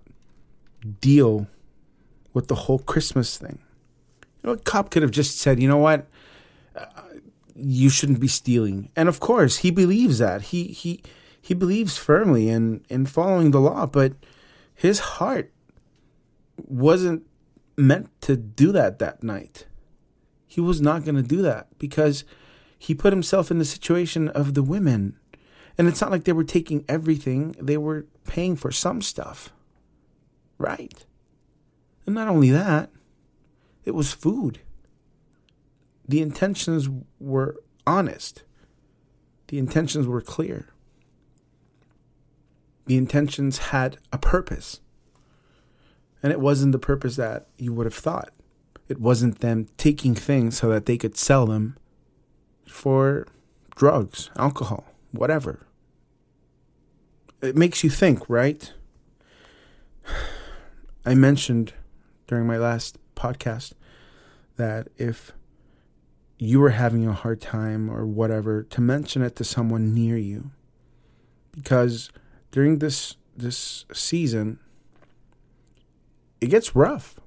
deal 0.99 1.47
with 2.33 2.47
the 2.47 2.55
whole 2.55 2.79
Christmas 2.79 3.37
thing. 3.37 3.59
You 4.43 4.47
know, 4.47 4.53
a 4.53 4.57
cop 4.57 4.89
could 4.89 5.01
have 5.01 5.11
just 5.11 5.37
said, 5.37 5.61
you 5.61 5.67
know 5.67 5.77
what? 5.77 6.07
Uh, 6.75 6.85
you 7.55 7.89
shouldn't 7.89 8.19
be 8.19 8.27
stealing. 8.27 8.89
And 8.95 9.07
of 9.07 9.19
course, 9.19 9.57
he 9.57 9.71
believes 9.71 10.17
that. 10.19 10.43
He, 10.43 10.65
he, 10.65 11.01
he 11.41 11.53
believes 11.53 11.97
firmly 11.97 12.49
in, 12.49 12.85
in 12.89 13.05
following 13.05 13.51
the 13.51 13.59
law, 13.59 13.85
but 13.85 14.13
his 14.73 14.99
heart 14.99 15.51
wasn't 16.57 17.25
meant 17.77 18.09
to 18.21 18.35
do 18.35 18.71
that 18.71 18.99
that 18.99 19.23
night. 19.23 19.67
He 20.47 20.61
was 20.61 20.81
not 20.81 21.03
going 21.05 21.15
to 21.15 21.21
do 21.21 21.41
that 21.43 21.67
because 21.77 22.23
he 22.77 22.95
put 22.95 23.13
himself 23.13 23.51
in 23.51 23.59
the 23.59 23.65
situation 23.65 24.27
of 24.29 24.53
the 24.53 24.63
women. 24.63 25.17
And 25.77 25.87
it's 25.87 26.01
not 26.01 26.11
like 26.11 26.25
they 26.25 26.33
were 26.33 26.43
taking 26.43 26.83
everything, 26.89 27.55
they 27.59 27.77
were 27.77 28.05
paying 28.25 28.55
for 28.55 28.71
some 28.71 29.01
stuff. 29.01 29.53
Right? 30.57 31.05
And 32.05 32.15
not 32.15 32.27
only 32.27 32.49
that, 32.49 32.89
it 33.85 33.91
was 33.91 34.13
food. 34.13 34.59
The 36.07 36.21
intentions 36.21 36.89
were 37.19 37.57
honest, 37.87 38.43
the 39.47 39.57
intentions 39.57 40.07
were 40.07 40.21
clear 40.21 40.71
the 42.91 42.97
intentions 42.97 43.57
had 43.57 43.97
a 44.11 44.17
purpose. 44.17 44.81
And 46.21 46.33
it 46.33 46.41
wasn't 46.41 46.73
the 46.73 46.77
purpose 46.77 47.15
that 47.15 47.47
you 47.57 47.73
would 47.73 47.85
have 47.85 47.95
thought. 47.95 48.33
It 48.89 48.99
wasn't 48.99 49.39
them 49.39 49.69
taking 49.77 50.13
things 50.13 50.57
so 50.57 50.67
that 50.69 50.85
they 50.85 50.97
could 50.97 51.17
sell 51.17 51.45
them 51.45 51.77
for 52.67 53.27
drugs, 53.75 54.29
alcohol, 54.35 54.85
whatever. 55.11 55.65
It 57.41 57.55
makes 57.55 57.81
you 57.81 57.89
think, 57.89 58.29
right? 58.29 58.73
I 61.05 61.15
mentioned 61.15 61.71
during 62.31 62.47
my 62.47 62.57
last 62.57 62.97
podcast 63.13 63.73
that 64.55 64.87
if 64.95 65.33
you 66.39 66.61
were 66.61 66.69
having 66.69 67.05
a 67.05 67.11
hard 67.11 67.41
time 67.41 67.91
or 67.91 68.05
whatever, 68.05 68.63
to 68.63 68.79
mention 68.79 69.21
it 69.21 69.35
to 69.35 69.43
someone 69.43 69.93
near 69.93 70.15
you. 70.15 70.49
Because 71.53 72.09
during 72.51 72.79
this 72.79 73.17
this 73.35 73.83
season, 73.91 74.59
it 76.39 76.47
gets 76.47 76.73
rough. 76.73 77.19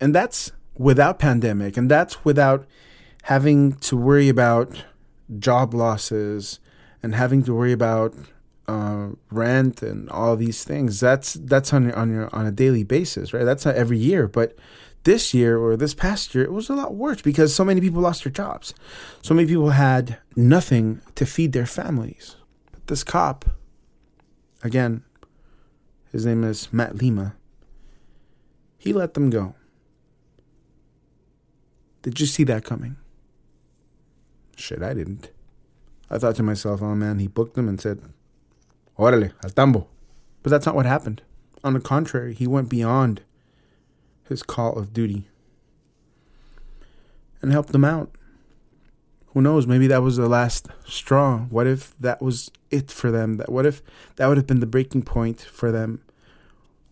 And 0.00 0.14
that's 0.14 0.52
without 0.76 1.18
pandemic 1.18 1.76
and 1.76 1.90
that's 1.90 2.24
without 2.24 2.66
having 3.24 3.72
to 3.72 3.96
worry 3.96 4.28
about 4.28 4.84
job 5.36 5.74
losses 5.74 6.60
and 7.02 7.16
having 7.16 7.42
to 7.42 7.52
worry 7.52 7.72
about 7.72 8.14
uh, 8.70 9.08
rent 9.30 9.82
and 9.82 10.08
all 10.10 10.36
these 10.36 10.64
things. 10.64 11.00
That's 11.00 11.34
that's 11.34 11.72
on 11.72 11.90
on 11.92 12.10
your 12.10 12.34
on 12.34 12.46
a 12.46 12.52
daily 12.52 12.84
basis, 12.84 13.32
right? 13.32 13.44
That's 13.44 13.64
not 13.64 13.74
every 13.74 13.98
year, 13.98 14.28
but 14.28 14.56
this 15.04 15.34
year 15.34 15.58
or 15.58 15.76
this 15.76 15.94
past 15.94 16.34
year, 16.34 16.44
it 16.44 16.52
was 16.52 16.68
a 16.68 16.74
lot 16.74 16.94
worse 16.94 17.22
because 17.22 17.54
so 17.54 17.64
many 17.64 17.80
people 17.80 18.02
lost 18.02 18.24
their 18.24 18.32
jobs. 18.32 18.74
So 19.22 19.34
many 19.34 19.48
people 19.48 19.70
had 19.70 20.18
nothing 20.36 21.00
to 21.14 21.26
feed 21.26 21.52
their 21.52 21.66
families. 21.66 22.36
But 22.70 22.86
this 22.86 23.02
cop, 23.02 23.44
again, 24.62 25.02
his 26.12 26.26
name 26.26 26.44
is 26.44 26.72
Matt 26.72 26.96
Lima, 26.96 27.34
he 28.78 28.92
let 28.92 29.14
them 29.14 29.30
go. 29.30 29.54
Did 32.02 32.20
you 32.20 32.26
see 32.26 32.44
that 32.44 32.64
coming? 32.64 32.96
Shit, 34.56 34.82
I 34.82 34.94
didn't. 34.94 35.30
I 36.10 36.18
thought 36.18 36.36
to 36.36 36.42
myself, 36.42 36.82
oh 36.82 36.94
man, 36.94 37.18
he 37.18 37.28
booked 37.28 37.54
them 37.54 37.68
and 37.68 37.80
said, 37.80 38.00
Órale, 39.00 39.32
al 39.42 39.50
tambo. 39.50 39.88
But 40.42 40.50
that's 40.50 40.66
not 40.66 40.74
what 40.74 40.84
happened. 40.84 41.22
On 41.64 41.72
the 41.72 41.80
contrary, 41.80 42.34
he 42.34 42.46
went 42.46 42.68
beyond 42.68 43.22
his 44.28 44.42
call 44.42 44.78
of 44.78 44.92
duty 44.92 45.28
and 47.40 47.50
helped 47.50 47.72
them 47.72 47.84
out. 47.84 48.10
Who 49.28 49.40
knows? 49.40 49.66
Maybe 49.66 49.86
that 49.86 50.02
was 50.02 50.16
the 50.16 50.28
last 50.28 50.68
straw. 50.84 51.40
What 51.48 51.66
if 51.66 51.96
that 51.98 52.20
was 52.20 52.50
it 52.70 52.90
for 52.90 53.10
them? 53.10 53.38
That 53.38 53.50
what 53.50 53.64
if 53.64 53.82
that 54.16 54.26
would 54.26 54.36
have 54.36 54.46
been 54.46 54.60
the 54.60 54.66
breaking 54.66 55.02
point 55.02 55.40
for 55.40 55.72
them, 55.72 56.02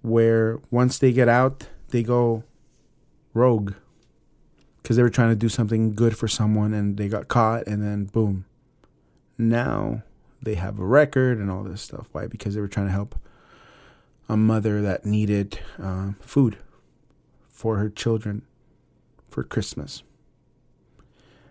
where 0.00 0.60
once 0.70 0.98
they 0.98 1.12
get 1.12 1.28
out, 1.28 1.68
they 1.90 2.02
go 2.02 2.44
rogue 3.34 3.74
because 4.82 4.96
they 4.96 5.02
were 5.02 5.10
trying 5.10 5.30
to 5.30 5.36
do 5.36 5.48
something 5.48 5.94
good 5.94 6.16
for 6.16 6.28
someone 6.28 6.72
and 6.72 6.96
they 6.96 7.08
got 7.08 7.28
caught, 7.28 7.66
and 7.66 7.82
then 7.82 8.04
boom. 8.04 8.46
Now 9.36 10.04
they 10.42 10.54
have 10.54 10.78
a 10.78 10.84
record 10.84 11.38
and 11.38 11.50
all 11.50 11.62
this 11.62 11.82
stuff. 11.82 12.08
Why? 12.12 12.26
Because 12.26 12.54
they 12.54 12.60
were 12.60 12.68
trying 12.68 12.86
to 12.86 12.92
help 12.92 13.18
a 14.28 14.36
mother 14.36 14.82
that 14.82 15.04
needed 15.04 15.58
uh, 15.82 16.12
food 16.20 16.58
for 17.48 17.76
her 17.78 17.88
children 17.88 18.42
for 19.30 19.42
Christmas. 19.42 20.02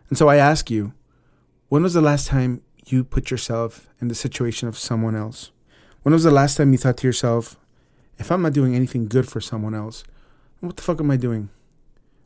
And 0.09 0.17
so 0.17 0.29
I 0.29 0.37
ask 0.37 0.69
you, 0.69 0.93
when 1.69 1.83
was 1.83 1.93
the 1.93 2.01
last 2.01 2.27
time 2.27 2.61
you 2.85 3.03
put 3.03 3.29
yourself 3.29 3.87
in 3.99 4.07
the 4.07 4.15
situation 4.15 4.67
of 4.67 4.77
someone 4.77 5.15
else? 5.15 5.51
When 6.03 6.13
was 6.13 6.23
the 6.23 6.31
last 6.31 6.55
time 6.55 6.71
you 6.71 6.77
thought 6.77 6.97
to 6.97 7.07
yourself, 7.07 7.57
if 8.17 8.31
I'm 8.31 8.41
not 8.41 8.53
doing 8.53 8.73
anything 8.75 9.07
good 9.07 9.27
for 9.27 9.41
someone 9.41 9.75
else, 9.75 10.03
what 10.61 10.77
the 10.77 10.81
fuck 10.81 11.01
am 11.01 11.11
I 11.11 11.17
doing? 11.17 11.49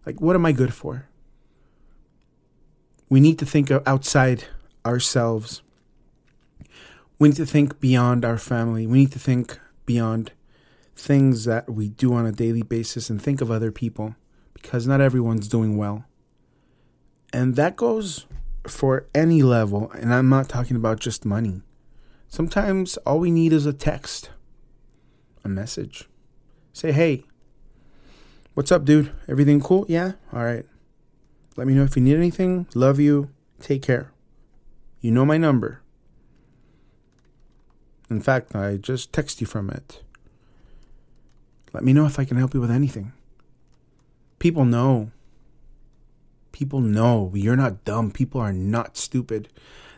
Like, 0.06 0.22
what 0.22 0.36
am 0.36 0.46
I 0.46 0.52
good 0.52 0.74
for? 0.74 1.08
We 3.10 3.20
need 3.20 3.40
to 3.40 3.46
think 3.46 3.72
outside 3.86 4.46
ourselves 4.86 5.62
we 7.22 7.28
need 7.28 7.38
to 7.38 7.46
think 7.46 7.80
beyond 7.80 8.26
our 8.26 8.40
family. 8.40 8.88
We 8.88 8.98
need 8.98 9.12
to 9.12 9.20
think 9.20 9.60
beyond 9.86 10.32
things 10.96 11.46
that 11.46 11.70
we 11.70 11.88
do 11.88 12.16
on 12.16 12.26
a 12.26 12.32
daily 12.32 12.64
basis 12.64 13.12
and 13.12 13.22
think 13.22 13.42
of 13.42 13.52
other 13.52 13.72
people 13.72 14.16
because 14.56 14.88
not 14.88 15.02
everyone's 15.02 15.48
doing 15.48 15.78
well. 15.78 16.04
And 17.32 17.56
that 17.58 17.76
goes 17.76 18.26
for 18.68 19.06
any 19.14 19.44
level. 19.44 19.92
And 19.92 20.12
I'm 20.12 20.30
not 20.30 20.50
talking 20.50 20.76
about 20.76 21.00
just 21.00 21.24
money. 21.24 21.62
Sometimes 22.28 22.98
all 23.06 23.20
we 23.20 23.30
need 23.30 23.54
is 23.54 23.68
a 23.68 23.74
text, 23.74 24.32
a 25.44 25.48
message. 25.48 26.10
Say, 26.74 26.92
hey, 26.92 27.26
what's 28.56 28.72
up, 28.72 28.84
dude? 28.84 29.12
Everything 29.28 29.62
cool? 29.62 29.86
Yeah? 29.88 30.14
All 30.34 30.44
right. 30.44 30.66
Let 31.56 31.68
me 31.68 31.76
know 31.76 31.84
if 31.84 31.96
you 31.96 32.02
need 32.02 32.18
anything. 32.18 32.66
Love 32.74 33.00
you. 33.00 33.30
Take 33.60 33.84
care. 33.84 34.12
You 35.02 35.12
know 35.12 35.24
my 35.24 35.38
number. 35.38 35.81
In 38.12 38.20
fact, 38.20 38.54
I 38.54 38.76
just 38.76 39.14
text 39.14 39.40
you 39.40 39.48
from 39.48 39.70
it. 39.70 40.04
Let 41.72 41.86
me 41.86 41.94
know 41.94 42.06
if 42.06 42.20
I 42.20 42.26
can 42.26 42.36
help 42.36 42.54
you 42.54 42.60
with 42.60 42.70
anything. 42.70 43.14
People 44.38 44.66
know. 44.66 45.12
People 46.52 46.82
know. 46.82 47.32
You're 47.34 47.56
not 47.56 47.86
dumb. 47.86 48.12
People 48.12 48.42
are 48.42 48.52
not 48.52 48.98
stupid. 48.98 49.48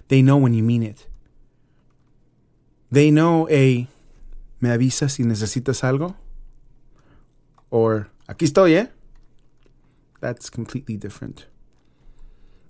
They 0.10 0.22
know 0.22 0.38
when 0.38 0.54
you 0.54 0.62
mean 0.62 0.84
it. 0.84 1.08
They 2.92 3.10
know 3.10 3.50
a 3.50 3.88
me 4.62 4.70
avisa 4.70 5.10
si 5.10 5.24
necesitas 5.24 5.82
algo 5.82 6.14
or 7.72 8.10
aquí 8.30 8.46
estoy, 8.46 8.76
eh? 8.76 8.88
That's 10.22 10.52
completely 10.52 10.98
different. 10.98 11.48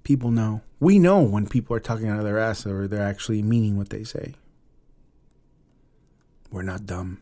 People 0.04 0.32
know. 0.32 0.62
We 0.80 1.00
know 1.00 1.20
when 1.20 1.48
people 1.48 1.76
are 1.76 1.82
talking 1.82 2.08
out 2.08 2.18
of 2.18 2.24
their 2.24 2.40
ass 2.40 2.66
or 2.66 2.88
they're 2.88 3.04
actually 3.04 3.44
meaning 3.44 3.76
what 3.76 3.90
they 3.90 4.06
say. 4.06 4.36
We're 6.54 6.62
not 6.62 6.86
dumb. 6.86 7.20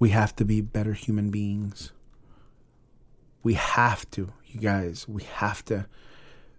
We 0.00 0.08
have 0.08 0.34
to 0.36 0.44
be 0.44 0.60
better 0.60 0.92
human 0.92 1.30
beings. 1.30 1.92
We 3.44 3.54
have 3.54 4.10
to, 4.10 4.32
you 4.44 4.58
guys, 4.60 5.06
we 5.06 5.22
have 5.22 5.64
to 5.66 5.86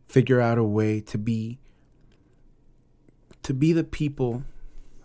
figure 0.07 0.39
out 0.39 0.57
a 0.57 0.63
way 0.63 1.01
to 1.01 1.17
be 1.17 1.59
to 3.43 3.53
be 3.53 3.73
the 3.73 3.83
people 3.83 4.45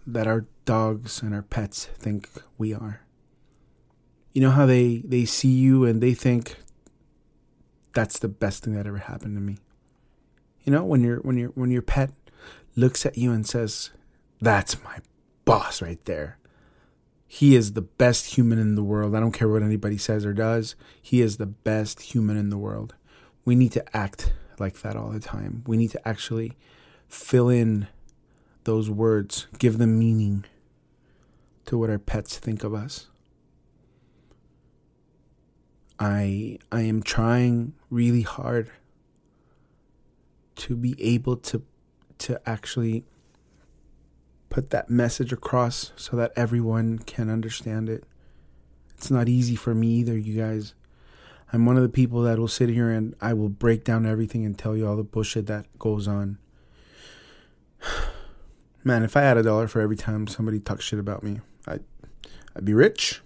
that 0.06 0.28
our 0.28 0.46
dogs 0.64 1.22
and 1.22 1.34
our 1.34 1.42
pets 1.42 1.86
think 1.98 2.30
we 2.56 2.72
are. 2.72 3.00
You 4.32 4.42
know 4.42 4.52
how 4.52 4.64
they 4.64 5.02
they 5.04 5.24
see 5.24 5.50
you 5.50 5.84
and 5.84 6.00
they 6.00 6.14
think 6.14 6.54
that's 7.94 8.20
the 8.20 8.28
best 8.28 8.62
thing 8.62 8.74
that 8.74 8.86
ever 8.86 8.98
happened 8.98 9.36
to 9.36 9.40
me. 9.40 9.58
You 10.62 10.72
know, 10.72 10.84
when 10.84 11.02
your 11.02 11.16
when 11.18 11.36
your 11.36 11.48
when 11.56 11.72
your 11.72 11.82
pet 11.82 12.12
looks 12.76 13.04
at 13.04 13.18
you 13.18 13.32
and 13.32 13.44
says, 13.44 13.90
that's 14.40 14.82
my 14.84 14.98
boss 15.44 15.80
right 15.80 16.02
there. 16.04 16.38
He 17.26 17.56
is 17.56 17.72
the 17.72 17.82
best 17.82 18.36
human 18.36 18.58
in 18.58 18.76
the 18.76 18.84
world. 18.84 19.14
I 19.14 19.20
don't 19.20 19.32
care 19.32 19.48
what 19.48 19.62
anybody 19.62 19.98
says 19.98 20.24
or 20.24 20.32
does. 20.32 20.76
He 21.02 21.20
is 21.20 21.36
the 21.36 21.46
best 21.46 22.00
human 22.00 22.36
in 22.36 22.50
the 22.50 22.58
world. 22.58 22.94
We 23.44 23.54
need 23.54 23.72
to 23.72 23.96
act 23.96 24.32
like 24.58 24.80
that 24.82 24.96
all 24.96 25.10
the 25.10 25.20
time. 25.20 25.62
We 25.66 25.76
need 25.76 25.90
to 25.90 26.08
actually 26.08 26.56
fill 27.08 27.48
in 27.48 27.88
those 28.64 28.90
words, 28.90 29.46
give 29.58 29.78
them 29.78 29.98
meaning 29.98 30.44
to 31.66 31.78
what 31.78 31.90
our 31.90 31.98
pets 31.98 32.38
think 32.38 32.64
of 32.64 32.74
us. 32.74 33.08
I 35.98 36.58
I 36.70 36.82
am 36.82 37.02
trying 37.02 37.74
really 37.90 38.22
hard 38.22 38.70
to 40.56 40.76
be 40.76 40.94
able 41.02 41.36
to 41.38 41.62
to 42.18 42.40
actually 42.48 43.04
put 44.56 44.70
that 44.70 44.88
message 44.88 45.34
across 45.34 45.92
so 45.96 46.16
that 46.16 46.32
everyone 46.34 46.98
can 47.00 47.28
understand 47.28 47.90
it. 47.90 48.04
It's 48.96 49.10
not 49.10 49.28
easy 49.28 49.54
for 49.54 49.74
me 49.74 49.88
either, 49.88 50.16
you 50.16 50.40
guys. 50.40 50.72
I'm 51.52 51.66
one 51.66 51.76
of 51.76 51.82
the 51.82 51.90
people 51.90 52.22
that 52.22 52.38
will 52.38 52.48
sit 52.48 52.70
here 52.70 52.90
and 52.90 53.14
I 53.20 53.34
will 53.34 53.50
break 53.50 53.84
down 53.84 54.06
everything 54.06 54.46
and 54.46 54.56
tell 54.56 54.74
you 54.74 54.88
all 54.88 54.96
the 54.96 55.04
bullshit 55.04 55.44
that 55.48 55.66
goes 55.78 56.08
on. 56.08 56.38
Man, 58.82 59.02
if 59.02 59.14
I 59.14 59.20
had 59.20 59.36
a 59.36 59.42
dollar 59.42 59.68
for 59.68 59.82
every 59.82 59.94
time 59.94 60.26
somebody 60.26 60.58
talks 60.58 60.86
shit 60.86 60.98
about 60.98 61.22
me, 61.22 61.42
I'd, 61.68 61.84
I'd 62.56 62.64
be 62.64 62.72
rich. 62.72 63.20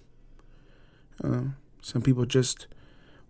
Uh, 1.23 1.43
some 1.81 2.03
people 2.03 2.25
just 2.25 2.67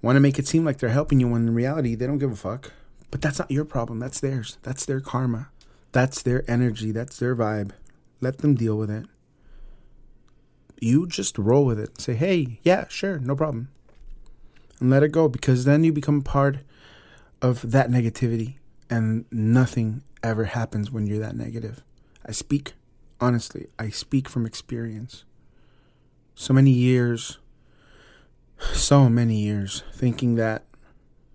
want 0.01 0.17
to 0.17 0.21
make 0.21 0.39
it 0.39 0.49
seem 0.49 0.65
like 0.65 0.79
they're 0.79 0.89
helping 0.89 1.21
you 1.21 1.29
when 1.29 1.47
in 1.47 1.55
reality 1.55 1.95
they 1.97 2.07
don't 2.07 2.17
give 2.17 2.33
a 2.33 2.37
fuck. 2.37 2.73
But 3.11 3.21
that's 3.21 3.39
not 3.39 3.51
your 3.51 3.67
problem. 3.67 3.99
That's 3.99 4.21
theirs. 4.21 4.57
That's 4.63 4.87
their 4.87 5.01
karma. 5.01 5.51
That's 5.93 6.23
their 6.23 6.51
energy. 6.51 6.93
That's 6.93 7.19
their 7.19 7.37
vibe. 7.37 7.73
Let 8.21 8.39
them 8.39 8.55
deal 8.55 8.77
with 8.77 8.91
it. 8.91 9.07
You 10.81 11.07
just 11.07 11.39
roll 11.39 11.65
with 11.65 11.79
it. 11.79 12.01
Say, 12.01 12.15
hey, 12.15 12.59
yeah, 12.63 12.87
sure, 12.89 13.19
no 13.19 13.37
problem. 13.37 13.69
And 14.79 14.91
let 14.91 15.03
it 15.03 15.13
go 15.13 15.29
because 15.29 15.65
then 15.65 15.85
you 15.85 15.93
become 15.93 16.23
part 16.23 16.59
of 17.43 17.71
that 17.71 17.91
negativity 17.91 18.57
and 18.89 19.25
nothing 19.31 20.03
ever 20.23 20.45
happens 20.45 20.91
when 20.91 21.07
you're 21.07 21.19
that 21.19 21.37
negative. 21.37 21.83
I 22.25 22.33
speak 22.33 22.75
honestly, 23.21 23.67
I 23.79 23.91
speak 23.91 24.29
from 24.29 24.47
experience. 24.47 25.25
So 26.35 26.55
many 26.55 26.71
years, 26.71 27.39
so 28.73 29.09
many 29.09 29.37
years 29.37 29.83
thinking 29.95 30.37
that 30.37 30.65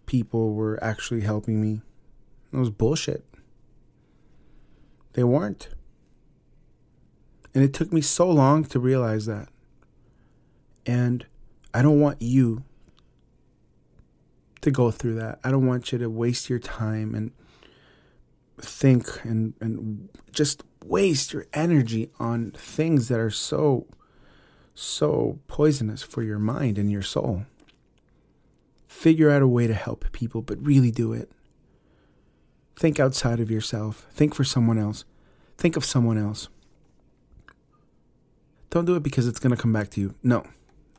people 0.05 0.53
were 0.53 0.83
actually 0.83 1.21
helping 1.21 1.61
me. 1.61 1.81
It 2.51 2.57
was 2.57 2.69
bullshit. 2.69 3.23
They 5.13 5.23
weren't. 5.23 5.69
And 7.55 7.63
it 7.63 7.73
took 7.73 7.91
me 7.93 8.01
so 8.01 8.29
long 8.29 8.65
to 8.65 8.79
realize 8.79 9.25
that. 9.25 9.47
And 10.85 11.25
I 11.73 11.81
don't 11.81 12.01
want 12.01 12.21
you 12.21 12.63
to 14.61 14.69
go 14.69 14.91
through 14.91 15.15
that. 15.15 15.39
I 15.43 15.51
don't 15.51 15.65
want 15.65 15.91
you 15.91 15.97
to 15.97 16.09
waste 16.09 16.49
your 16.49 16.59
time 16.59 17.15
and 17.15 17.31
think 18.57 19.23
and 19.23 19.53
and 19.59 20.09
just 20.31 20.63
waste 20.83 21.33
your 21.33 21.45
energy 21.53 22.09
on 22.19 22.51
things 22.51 23.09
that 23.09 23.19
are 23.19 23.29
so 23.29 23.85
so 24.73 25.39
poisonous 25.47 26.03
for 26.03 26.23
your 26.23 26.39
mind 26.39 26.77
and 26.77 26.91
your 26.91 27.01
soul. 27.01 27.45
Figure 28.87 29.29
out 29.29 29.41
a 29.41 29.47
way 29.47 29.67
to 29.67 29.73
help 29.73 30.11
people, 30.11 30.41
but 30.41 30.63
really 30.65 30.91
do 30.91 31.13
it. 31.13 31.31
Think 32.75 32.99
outside 32.99 33.39
of 33.39 33.49
yourself. 33.49 34.07
Think 34.11 34.35
for 34.35 34.43
someone 34.43 34.77
else. 34.77 35.05
Think 35.57 35.77
of 35.77 35.85
someone 35.85 36.17
else. 36.17 36.49
Don't 38.75 38.83
do 38.83 38.97
it 38.97 39.03
because 39.03 39.25
it's 39.25 39.39
going 39.39 39.55
to 39.55 39.61
come 39.61 39.71
back 39.71 39.89
to 39.91 40.01
you. 40.01 40.15
No, 40.21 40.45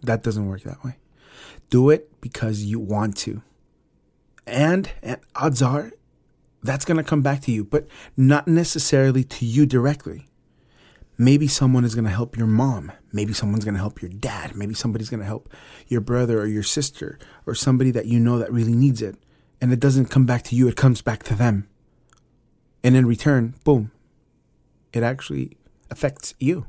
that 0.02 0.22
doesn't 0.22 0.48
work 0.48 0.62
that 0.62 0.82
way. 0.82 0.96
Do 1.68 1.90
it 1.90 2.10
because 2.22 2.62
you 2.62 2.80
want 2.80 3.18
to. 3.18 3.42
And, 4.46 4.90
and 5.02 5.20
odds 5.34 5.60
are 5.60 5.92
that's 6.62 6.86
going 6.86 6.96
to 6.96 7.04
come 7.04 7.20
back 7.20 7.42
to 7.42 7.52
you, 7.52 7.64
but 7.64 7.86
not 8.16 8.48
necessarily 8.48 9.24
to 9.24 9.44
you 9.44 9.66
directly. 9.66 10.26
Maybe 11.18 11.46
someone 11.46 11.84
is 11.84 11.94
going 11.94 12.06
to 12.06 12.10
help 12.10 12.38
your 12.38 12.46
mom. 12.46 12.92
Maybe 13.12 13.34
someone's 13.34 13.66
going 13.66 13.74
to 13.74 13.80
help 13.80 14.00
your 14.00 14.10
dad. 14.10 14.56
Maybe 14.56 14.72
somebody's 14.72 15.10
going 15.10 15.20
to 15.20 15.26
help 15.26 15.52
your 15.86 16.00
brother 16.00 16.40
or 16.40 16.46
your 16.46 16.62
sister 16.62 17.18
or 17.44 17.54
somebody 17.54 17.90
that 17.90 18.06
you 18.06 18.18
know 18.18 18.38
that 18.38 18.50
really 18.50 18.72
needs 18.72 19.02
it. 19.02 19.16
And 19.60 19.70
it 19.70 19.80
doesn't 19.80 20.06
come 20.06 20.24
back 20.24 20.44
to 20.44 20.56
you, 20.56 20.66
it 20.66 20.76
comes 20.76 21.02
back 21.02 21.24
to 21.24 21.34
them. 21.34 21.68
And 22.82 22.96
in 22.96 23.04
return, 23.04 23.54
boom, 23.64 23.92
it 24.94 25.02
actually 25.02 25.58
affects 25.90 26.32
you. 26.40 26.64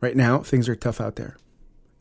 Right 0.00 0.16
now, 0.16 0.38
things 0.38 0.68
are 0.68 0.76
tough 0.76 1.00
out 1.00 1.16
there. 1.16 1.36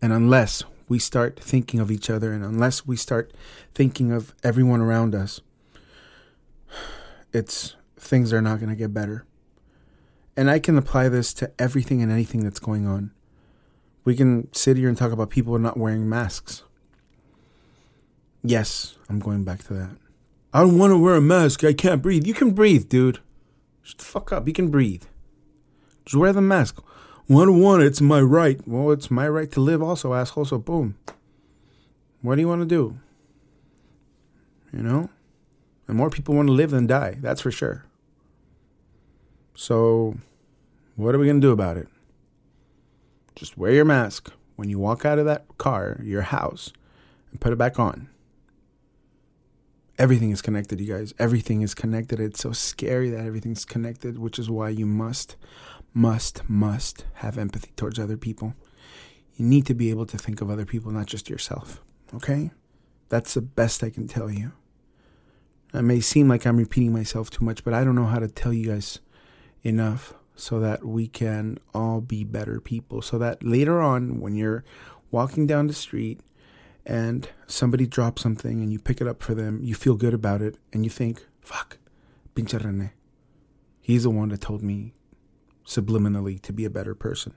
And 0.01 0.13
unless 0.13 0.63
we 0.87 0.99
start 0.99 1.39
thinking 1.39 1.79
of 1.79 1.91
each 1.91 2.09
other 2.09 2.33
and 2.33 2.43
unless 2.43 2.85
we 2.85 2.95
start 2.95 3.31
thinking 3.73 4.11
of 4.11 4.33
everyone 4.43 4.81
around 4.81 5.13
us, 5.13 5.41
it's 7.33 7.75
things 7.97 8.31
are 8.33 8.41
not 8.41 8.59
going 8.59 8.69
to 8.69 8.75
get 8.75 8.93
better. 8.93 9.25
And 10.37 10.49
I 10.49 10.59
can 10.59 10.77
apply 10.77 11.09
this 11.09 11.33
to 11.35 11.51
everything 11.59 12.01
and 12.01 12.11
anything 12.11 12.43
that's 12.43 12.59
going 12.59 12.87
on. 12.87 13.11
We 14.05 14.15
can 14.15 14.51
sit 14.53 14.77
here 14.77 14.87
and 14.87 14.97
talk 14.97 15.11
about 15.11 15.29
people 15.29 15.59
not 15.59 15.77
wearing 15.77 16.07
masks. 16.09 16.63
Yes, 18.41 18.97
I'm 19.09 19.19
going 19.19 19.43
back 19.43 19.63
to 19.65 19.73
that. 19.73 19.97
I 20.53 20.61
don't 20.61 20.79
want 20.79 20.91
to 20.91 20.97
wear 20.97 21.15
a 21.15 21.21
mask. 21.21 21.63
I 21.63 21.73
can't 21.73 22.01
breathe. 22.01 22.25
You 22.25 22.33
can 22.33 22.51
breathe, 22.51 22.87
dude. 22.87 23.19
Shut 23.83 23.97
the 23.97 24.05
fuck 24.05 24.31
up. 24.31 24.47
You 24.47 24.53
can 24.53 24.69
breathe. 24.69 25.03
Just 26.05 26.15
wear 26.15 26.31
the 26.31 26.41
mask. 26.41 26.81
Want 27.29 27.83
it. 27.83 27.85
It's 27.85 28.01
my 28.01 28.19
right. 28.19 28.59
Well, 28.67 28.91
it's 28.91 29.11
my 29.11 29.29
right 29.29 29.51
to 29.51 29.59
live 29.59 29.83
also, 29.83 30.15
asshole. 30.15 30.45
So, 30.45 30.57
boom. 30.57 30.97
What 32.23 32.35
do 32.35 32.41
you 32.41 32.47
want 32.47 32.61
to 32.61 32.65
do? 32.65 32.97
You 34.73 34.81
know? 34.81 35.09
And 35.87 35.95
more 35.95 36.09
people 36.09 36.33
want 36.33 36.47
to 36.47 36.53
live 36.53 36.71
than 36.71 36.87
die. 36.87 37.17
That's 37.21 37.41
for 37.41 37.51
sure. 37.51 37.85
So, 39.55 40.17
what 40.95 41.13
are 41.13 41.19
we 41.19 41.27
going 41.27 41.39
to 41.39 41.47
do 41.47 41.51
about 41.51 41.77
it? 41.77 41.87
Just 43.35 43.57
wear 43.57 43.73
your 43.73 43.85
mask 43.85 44.31
when 44.55 44.69
you 44.69 44.79
walk 44.79 45.05
out 45.05 45.19
of 45.19 45.25
that 45.25 45.45
car, 45.59 46.01
your 46.03 46.23
house, 46.23 46.73
and 47.29 47.39
put 47.39 47.53
it 47.53 47.57
back 47.57 47.79
on. 47.79 48.09
Everything 49.99 50.31
is 50.31 50.41
connected, 50.41 50.79
you 50.79 50.93
guys. 50.93 51.13
Everything 51.19 51.61
is 51.61 51.75
connected. 51.75 52.19
It's 52.19 52.39
so 52.39 52.53
scary 52.53 53.09
that 53.11 53.23
everything's 53.25 53.65
connected, 53.65 54.17
which 54.17 54.39
is 54.39 54.49
why 54.49 54.69
you 54.69 54.85
must, 54.85 55.35
must, 55.93 56.47
must 56.49 57.05
have 57.15 57.37
empathy 57.37 57.71
towards 57.75 57.99
other 57.99 58.17
people. 58.17 58.55
You 59.35 59.45
need 59.45 59.65
to 59.67 59.73
be 59.73 59.89
able 59.89 60.05
to 60.07 60.17
think 60.17 60.41
of 60.41 60.49
other 60.49 60.65
people, 60.65 60.91
not 60.91 61.07
just 61.07 61.29
yourself. 61.29 61.81
Okay? 62.13 62.51
That's 63.09 63.33
the 63.33 63.41
best 63.41 63.83
I 63.83 63.89
can 63.89 64.07
tell 64.07 64.29
you. 64.29 64.51
It 65.73 65.81
may 65.83 65.99
seem 65.99 66.27
like 66.27 66.45
I'm 66.45 66.57
repeating 66.57 66.93
myself 66.93 67.29
too 67.29 67.45
much, 67.45 67.63
but 67.63 67.73
I 67.73 67.83
don't 67.83 67.95
know 67.95 68.05
how 68.05 68.19
to 68.19 68.27
tell 68.27 68.53
you 68.53 68.69
guys 68.69 68.99
enough 69.63 70.13
so 70.35 70.59
that 70.59 70.85
we 70.85 71.07
can 71.07 71.57
all 71.73 72.01
be 72.01 72.23
better 72.23 72.59
people. 72.59 73.01
So 73.01 73.17
that 73.19 73.43
later 73.43 73.81
on, 73.81 74.19
when 74.19 74.35
you're 74.35 74.63
walking 75.11 75.45
down 75.45 75.67
the 75.67 75.73
street 75.73 76.21
and 76.85 77.29
somebody 77.45 77.85
drops 77.85 78.21
something 78.21 78.61
and 78.61 78.71
you 78.71 78.79
pick 78.79 79.01
it 79.01 79.07
up 79.07 79.21
for 79.21 79.35
them, 79.35 79.59
you 79.61 79.75
feel 79.75 79.95
good 79.95 80.13
about 80.13 80.41
it 80.41 80.57
and 80.73 80.83
you 80.83 80.89
think, 80.89 81.25
fuck, 81.41 81.77
pinche 82.35 82.63
Rene. 82.63 82.91
He's 83.81 84.03
the 84.03 84.09
one 84.09 84.29
that 84.29 84.41
told 84.41 84.63
me 84.63 84.93
subliminally 85.69 86.41
to 86.41 86.51
be 86.51 86.65
a 86.65 86.69
better 86.69 86.95
person. 86.95 87.33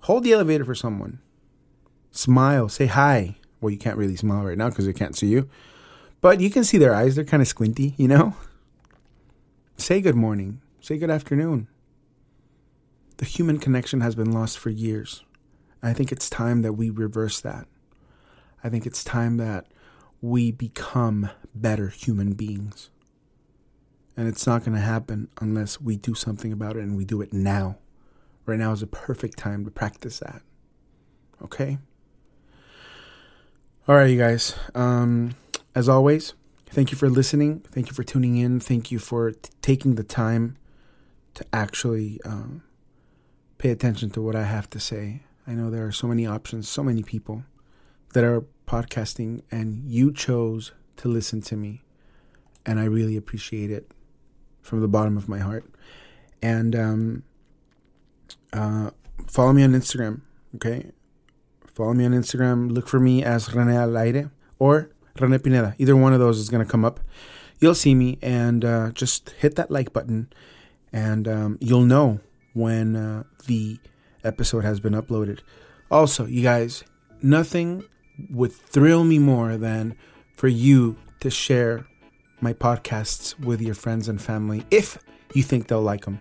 Hold 0.00 0.24
the 0.24 0.32
elevator 0.32 0.64
for 0.64 0.74
someone. 0.74 1.20
Smile. 2.10 2.70
Say 2.70 2.86
hi. 2.86 3.36
Well, 3.60 3.70
you 3.70 3.76
can't 3.76 3.98
really 3.98 4.16
smile 4.16 4.44
right 4.44 4.56
now 4.56 4.70
because 4.70 4.86
they 4.86 4.94
can't 4.94 5.14
see 5.14 5.26
you. 5.26 5.48
But 6.22 6.40
you 6.40 6.48
can 6.50 6.64
see 6.64 6.78
their 6.78 6.94
eyes. 6.94 7.14
They're 7.14 7.24
kind 7.24 7.42
of 7.42 7.48
squinty, 7.48 7.94
you 7.98 8.08
know? 8.08 8.34
Say 9.76 10.00
good 10.00 10.16
morning. 10.16 10.62
Say 10.80 10.96
good 10.96 11.10
afternoon. 11.10 11.68
The 13.18 13.26
human 13.26 13.58
connection 13.58 14.00
has 14.00 14.14
been 14.14 14.32
lost 14.32 14.58
for 14.58 14.70
years. 14.70 15.24
I 15.82 15.92
think 15.92 16.10
it's 16.10 16.30
time 16.30 16.62
that 16.62 16.72
we 16.72 16.88
reverse 16.88 17.40
that. 17.42 17.66
I 18.64 18.70
think 18.70 18.86
it's 18.86 19.04
time 19.04 19.36
that 19.36 19.66
we 20.22 20.50
become 20.50 21.30
better 21.54 21.88
human 21.88 22.32
beings. 22.32 22.88
And 24.20 24.28
it's 24.28 24.46
not 24.46 24.64
going 24.64 24.74
to 24.74 24.84
happen 24.84 25.30
unless 25.40 25.80
we 25.80 25.96
do 25.96 26.14
something 26.14 26.52
about 26.52 26.76
it 26.76 26.80
and 26.80 26.94
we 26.94 27.06
do 27.06 27.22
it 27.22 27.32
now. 27.32 27.78
Right 28.44 28.58
now 28.58 28.70
is 28.72 28.82
a 28.82 28.86
perfect 28.86 29.38
time 29.38 29.64
to 29.64 29.70
practice 29.70 30.18
that. 30.18 30.42
Okay? 31.42 31.78
All 33.88 33.94
right, 33.94 34.10
you 34.10 34.18
guys. 34.18 34.56
Um, 34.74 35.36
as 35.74 35.88
always, 35.88 36.34
thank 36.66 36.92
you 36.92 36.98
for 36.98 37.08
listening. 37.08 37.60
Thank 37.60 37.88
you 37.88 37.94
for 37.94 38.02
tuning 38.02 38.36
in. 38.36 38.60
Thank 38.60 38.90
you 38.90 38.98
for 38.98 39.30
t- 39.30 39.48
taking 39.62 39.94
the 39.94 40.04
time 40.04 40.58
to 41.32 41.46
actually 41.50 42.20
um, 42.26 42.62
pay 43.56 43.70
attention 43.70 44.10
to 44.10 44.20
what 44.20 44.36
I 44.36 44.44
have 44.44 44.68
to 44.68 44.78
say. 44.78 45.22
I 45.46 45.52
know 45.52 45.70
there 45.70 45.86
are 45.86 45.92
so 45.92 46.06
many 46.06 46.26
options, 46.26 46.68
so 46.68 46.82
many 46.82 47.02
people 47.02 47.44
that 48.12 48.22
are 48.22 48.44
podcasting, 48.66 49.44
and 49.50 49.82
you 49.90 50.12
chose 50.12 50.72
to 50.98 51.08
listen 51.08 51.40
to 51.40 51.56
me. 51.56 51.84
And 52.66 52.78
I 52.78 52.84
really 52.84 53.16
appreciate 53.16 53.70
it 53.70 53.90
from 54.62 54.80
the 54.80 54.88
bottom 54.88 55.16
of 55.16 55.28
my 55.28 55.38
heart. 55.38 55.64
And 56.42 56.74
um, 56.74 57.22
uh, 58.52 58.90
follow 59.26 59.52
me 59.52 59.62
on 59.62 59.72
Instagram, 59.72 60.22
okay? 60.56 60.90
Follow 61.74 61.94
me 61.94 62.04
on 62.04 62.12
Instagram. 62.12 62.70
Look 62.70 62.88
for 62.88 63.00
me 63.00 63.22
as 63.22 63.54
Rene 63.54 63.72
Alaire 63.72 64.30
or 64.58 64.90
Rene 65.18 65.38
Pineda. 65.38 65.74
Either 65.78 65.96
one 65.96 66.12
of 66.12 66.20
those 66.20 66.38
is 66.38 66.48
going 66.48 66.64
to 66.64 66.70
come 66.70 66.84
up. 66.84 67.00
You'll 67.60 67.74
see 67.74 67.94
me 67.94 68.18
and 68.22 68.64
uh, 68.64 68.90
just 68.92 69.30
hit 69.38 69.56
that 69.56 69.70
like 69.70 69.92
button, 69.92 70.32
and 70.92 71.28
um, 71.28 71.58
you'll 71.60 71.82
know 71.82 72.20
when 72.54 72.96
uh, 72.96 73.24
the 73.46 73.78
episode 74.24 74.64
has 74.64 74.80
been 74.80 74.94
uploaded. 74.94 75.40
Also, 75.90 76.24
you 76.24 76.42
guys, 76.42 76.84
nothing 77.22 77.84
would 78.30 78.52
thrill 78.52 79.04
me 79.04 79.18
more 79.18 79.56
than 79.56 79.94
for 80.36 80.48
you 80.48 80.96
to 81.20 81.30
share 81.30 81.86
my 82.42 82.52
podcasts 82.52 83.38
with 83.38 83.60
your 83.60 83.74
friends 83.74 84.08
and 84.08 84.20
family 84.20 84.64
if 84.70 84.98
you 85.34 85.42
think 85.42 85.68
they'll 85.68 85.82
like 85.82 86.04
them. 86.04 86.20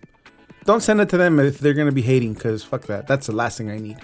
Don't 0.66 0.82
send 0.82 1.02
it 1.02 1.10
to 1.10 1.18
them 1.18 1.40
if 1.40 1.60
they're 1.60 1.74
going 1.74 1.88
to 1.88 1.94
be 1.94 2.02
hating, 2.02 2.34
because 2.34 2.64
fuck 2.64 2.84
that. 2.88 3.08
That's 3.08 3.28
the 3.28 3.34
last 3.34 3.58
thing 3.58 3.72
I 3.72 3.80
need. 3.80 3.98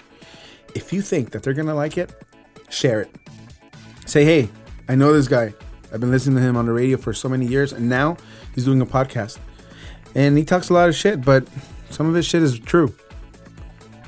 If 0.74 0.92
you 0.92 1.02
think 1.02 1.30
that 1.30 1.42
they're 1.42 1.54
going 1.54 1.68
to 1.68 1.74
like 1.74 1.96
it, 1.96 2.12
share 2.70 3.02
it. 3.02 3.14
Say, 4.06 4.24
hey, 4.24 4.48
I 4.88 4.94
know 4.94 5.12
this 5.12 5.28
guy. 5.28 5.54
I've 5.92 6.00
been 6.00 6.10
listening 6.10 6.36
to 6.36 6.42
him 6.42 6.56
on 6.56 6.66
the 6.66 6.72
radio 6.72 6.96
for 6.96 7.12
so 7.12 7.28
many 7.28 7.46
years, 7.46 7.72
and 7.72 7.88
now 7.88 8.16
he's 8.54 8.64
doing 8.64 8.80
a 8.80 8.86
podcast. 8.86 9.38
And 10.14 10.36
he 10.36 10.44
talks 10.44 10.70
a 10.70 10.74
lot 10.74 10.88
of 10.88 10.94
shit, 10.94 11.24
but 11.24 11.46
some 11.90 12.08
of 12.08 12.14
his 12.14 12.26
shit 12.26 12.42
is 12.42 12.58
true. 12.58 12.94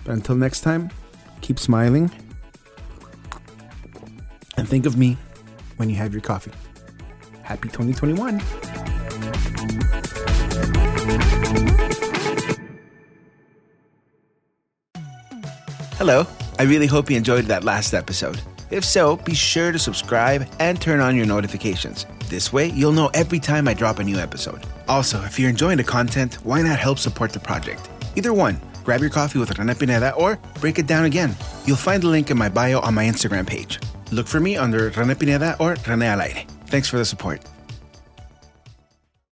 But 0.04 0.12
until 0.14 0.34
next 0.34 0.62
time, 0.62 0.90
keep 1.42 1.58
smiling. 1.58 2.10
And 4.56 4.68
think 4.68 4.86
of 4.86 4.96
me 4.96 5.16
when 5.76 5.88
you 5.88 5.96
have 5.96 6.12
your 6.12 6.22
coffee. 6.22 6.50
Happy 7.48 7.70
2021. 7.70 8.40
Hello. 15.96 16.26
I 16.58 16.64
really 16.64 16.86
hope 16.86 17.08
you 17.08 17.16
enjoyed 17.16 17.46
that 17.46 17.64
last 17.64 17.94
episode. 17.94 18.38
If 18.70 18.84
so, 18.84 19.16
be 19.16 19.32
sure 19.32 19.72
to 19.72 19.78
subscribe 19.78 20.46
and 20.60 20.78
turn 20.78 21.00
on 21.00 21.16
your 21.16 21.24
notifications. 21.24 22.04
This 22.28 22.52
way, 22.52 22.66
you'll 22.66 22.92
know 22.92 23.08
every 23.14 23.38
time 23.38 23.66
I 23.66 23.72
drop 23.72 23.98
a 23.98 24.04
new 24.04 24.18
episode. 24.18 24.66
Also, 24.86 25.24
if 25.24 25.38
you're 25.38 25.48
enjoying 25.48 25.78
the 25.78 25.84
content, 25.84 26.34
why 26.44 26.60
not 26.60 26.78
help 26.78 26.98
support 26.98 27.32
the 27.32 27.40
project? 27.40 27.88
Either 28.14 28.34
one, 28.34 28.60
grab 28.84 29.00
your 29.00 29.08
coffee 29.08 29.38
with 29.38 29.58
Rene 29.58 29.72
Pineda 29.72 30.12
or 30.16 30.38
break 30.60 30.78
it 30.78 30.86
down 30.86 31.06
again. 31.06 31.34
You'll 31.64 31.78
find 31.78 32.02
the 32.02 32.08
link 32.08 32.30
in 32.30 32.36
my 32.36 32.50
bio 32.50 32.80
on 32.80 32.92
my 32.92 33.06
Instagram 33.06 33.46
page. 33.46 33.80
Look 34.12 34.26
for 34.26 34.38
me 34.38 34.58
under 34.58 34.90
Rene 34.90 35.14
Pineda 35.14 35.56
or 35.58 35.78
Rene 35.86 36.04
Al 36.04 36.20
Aire. 36.20 36.44
Thanks 36.68 36.88
for 36.88 36.98
the 36.98 37.04
support. 37.04 37.40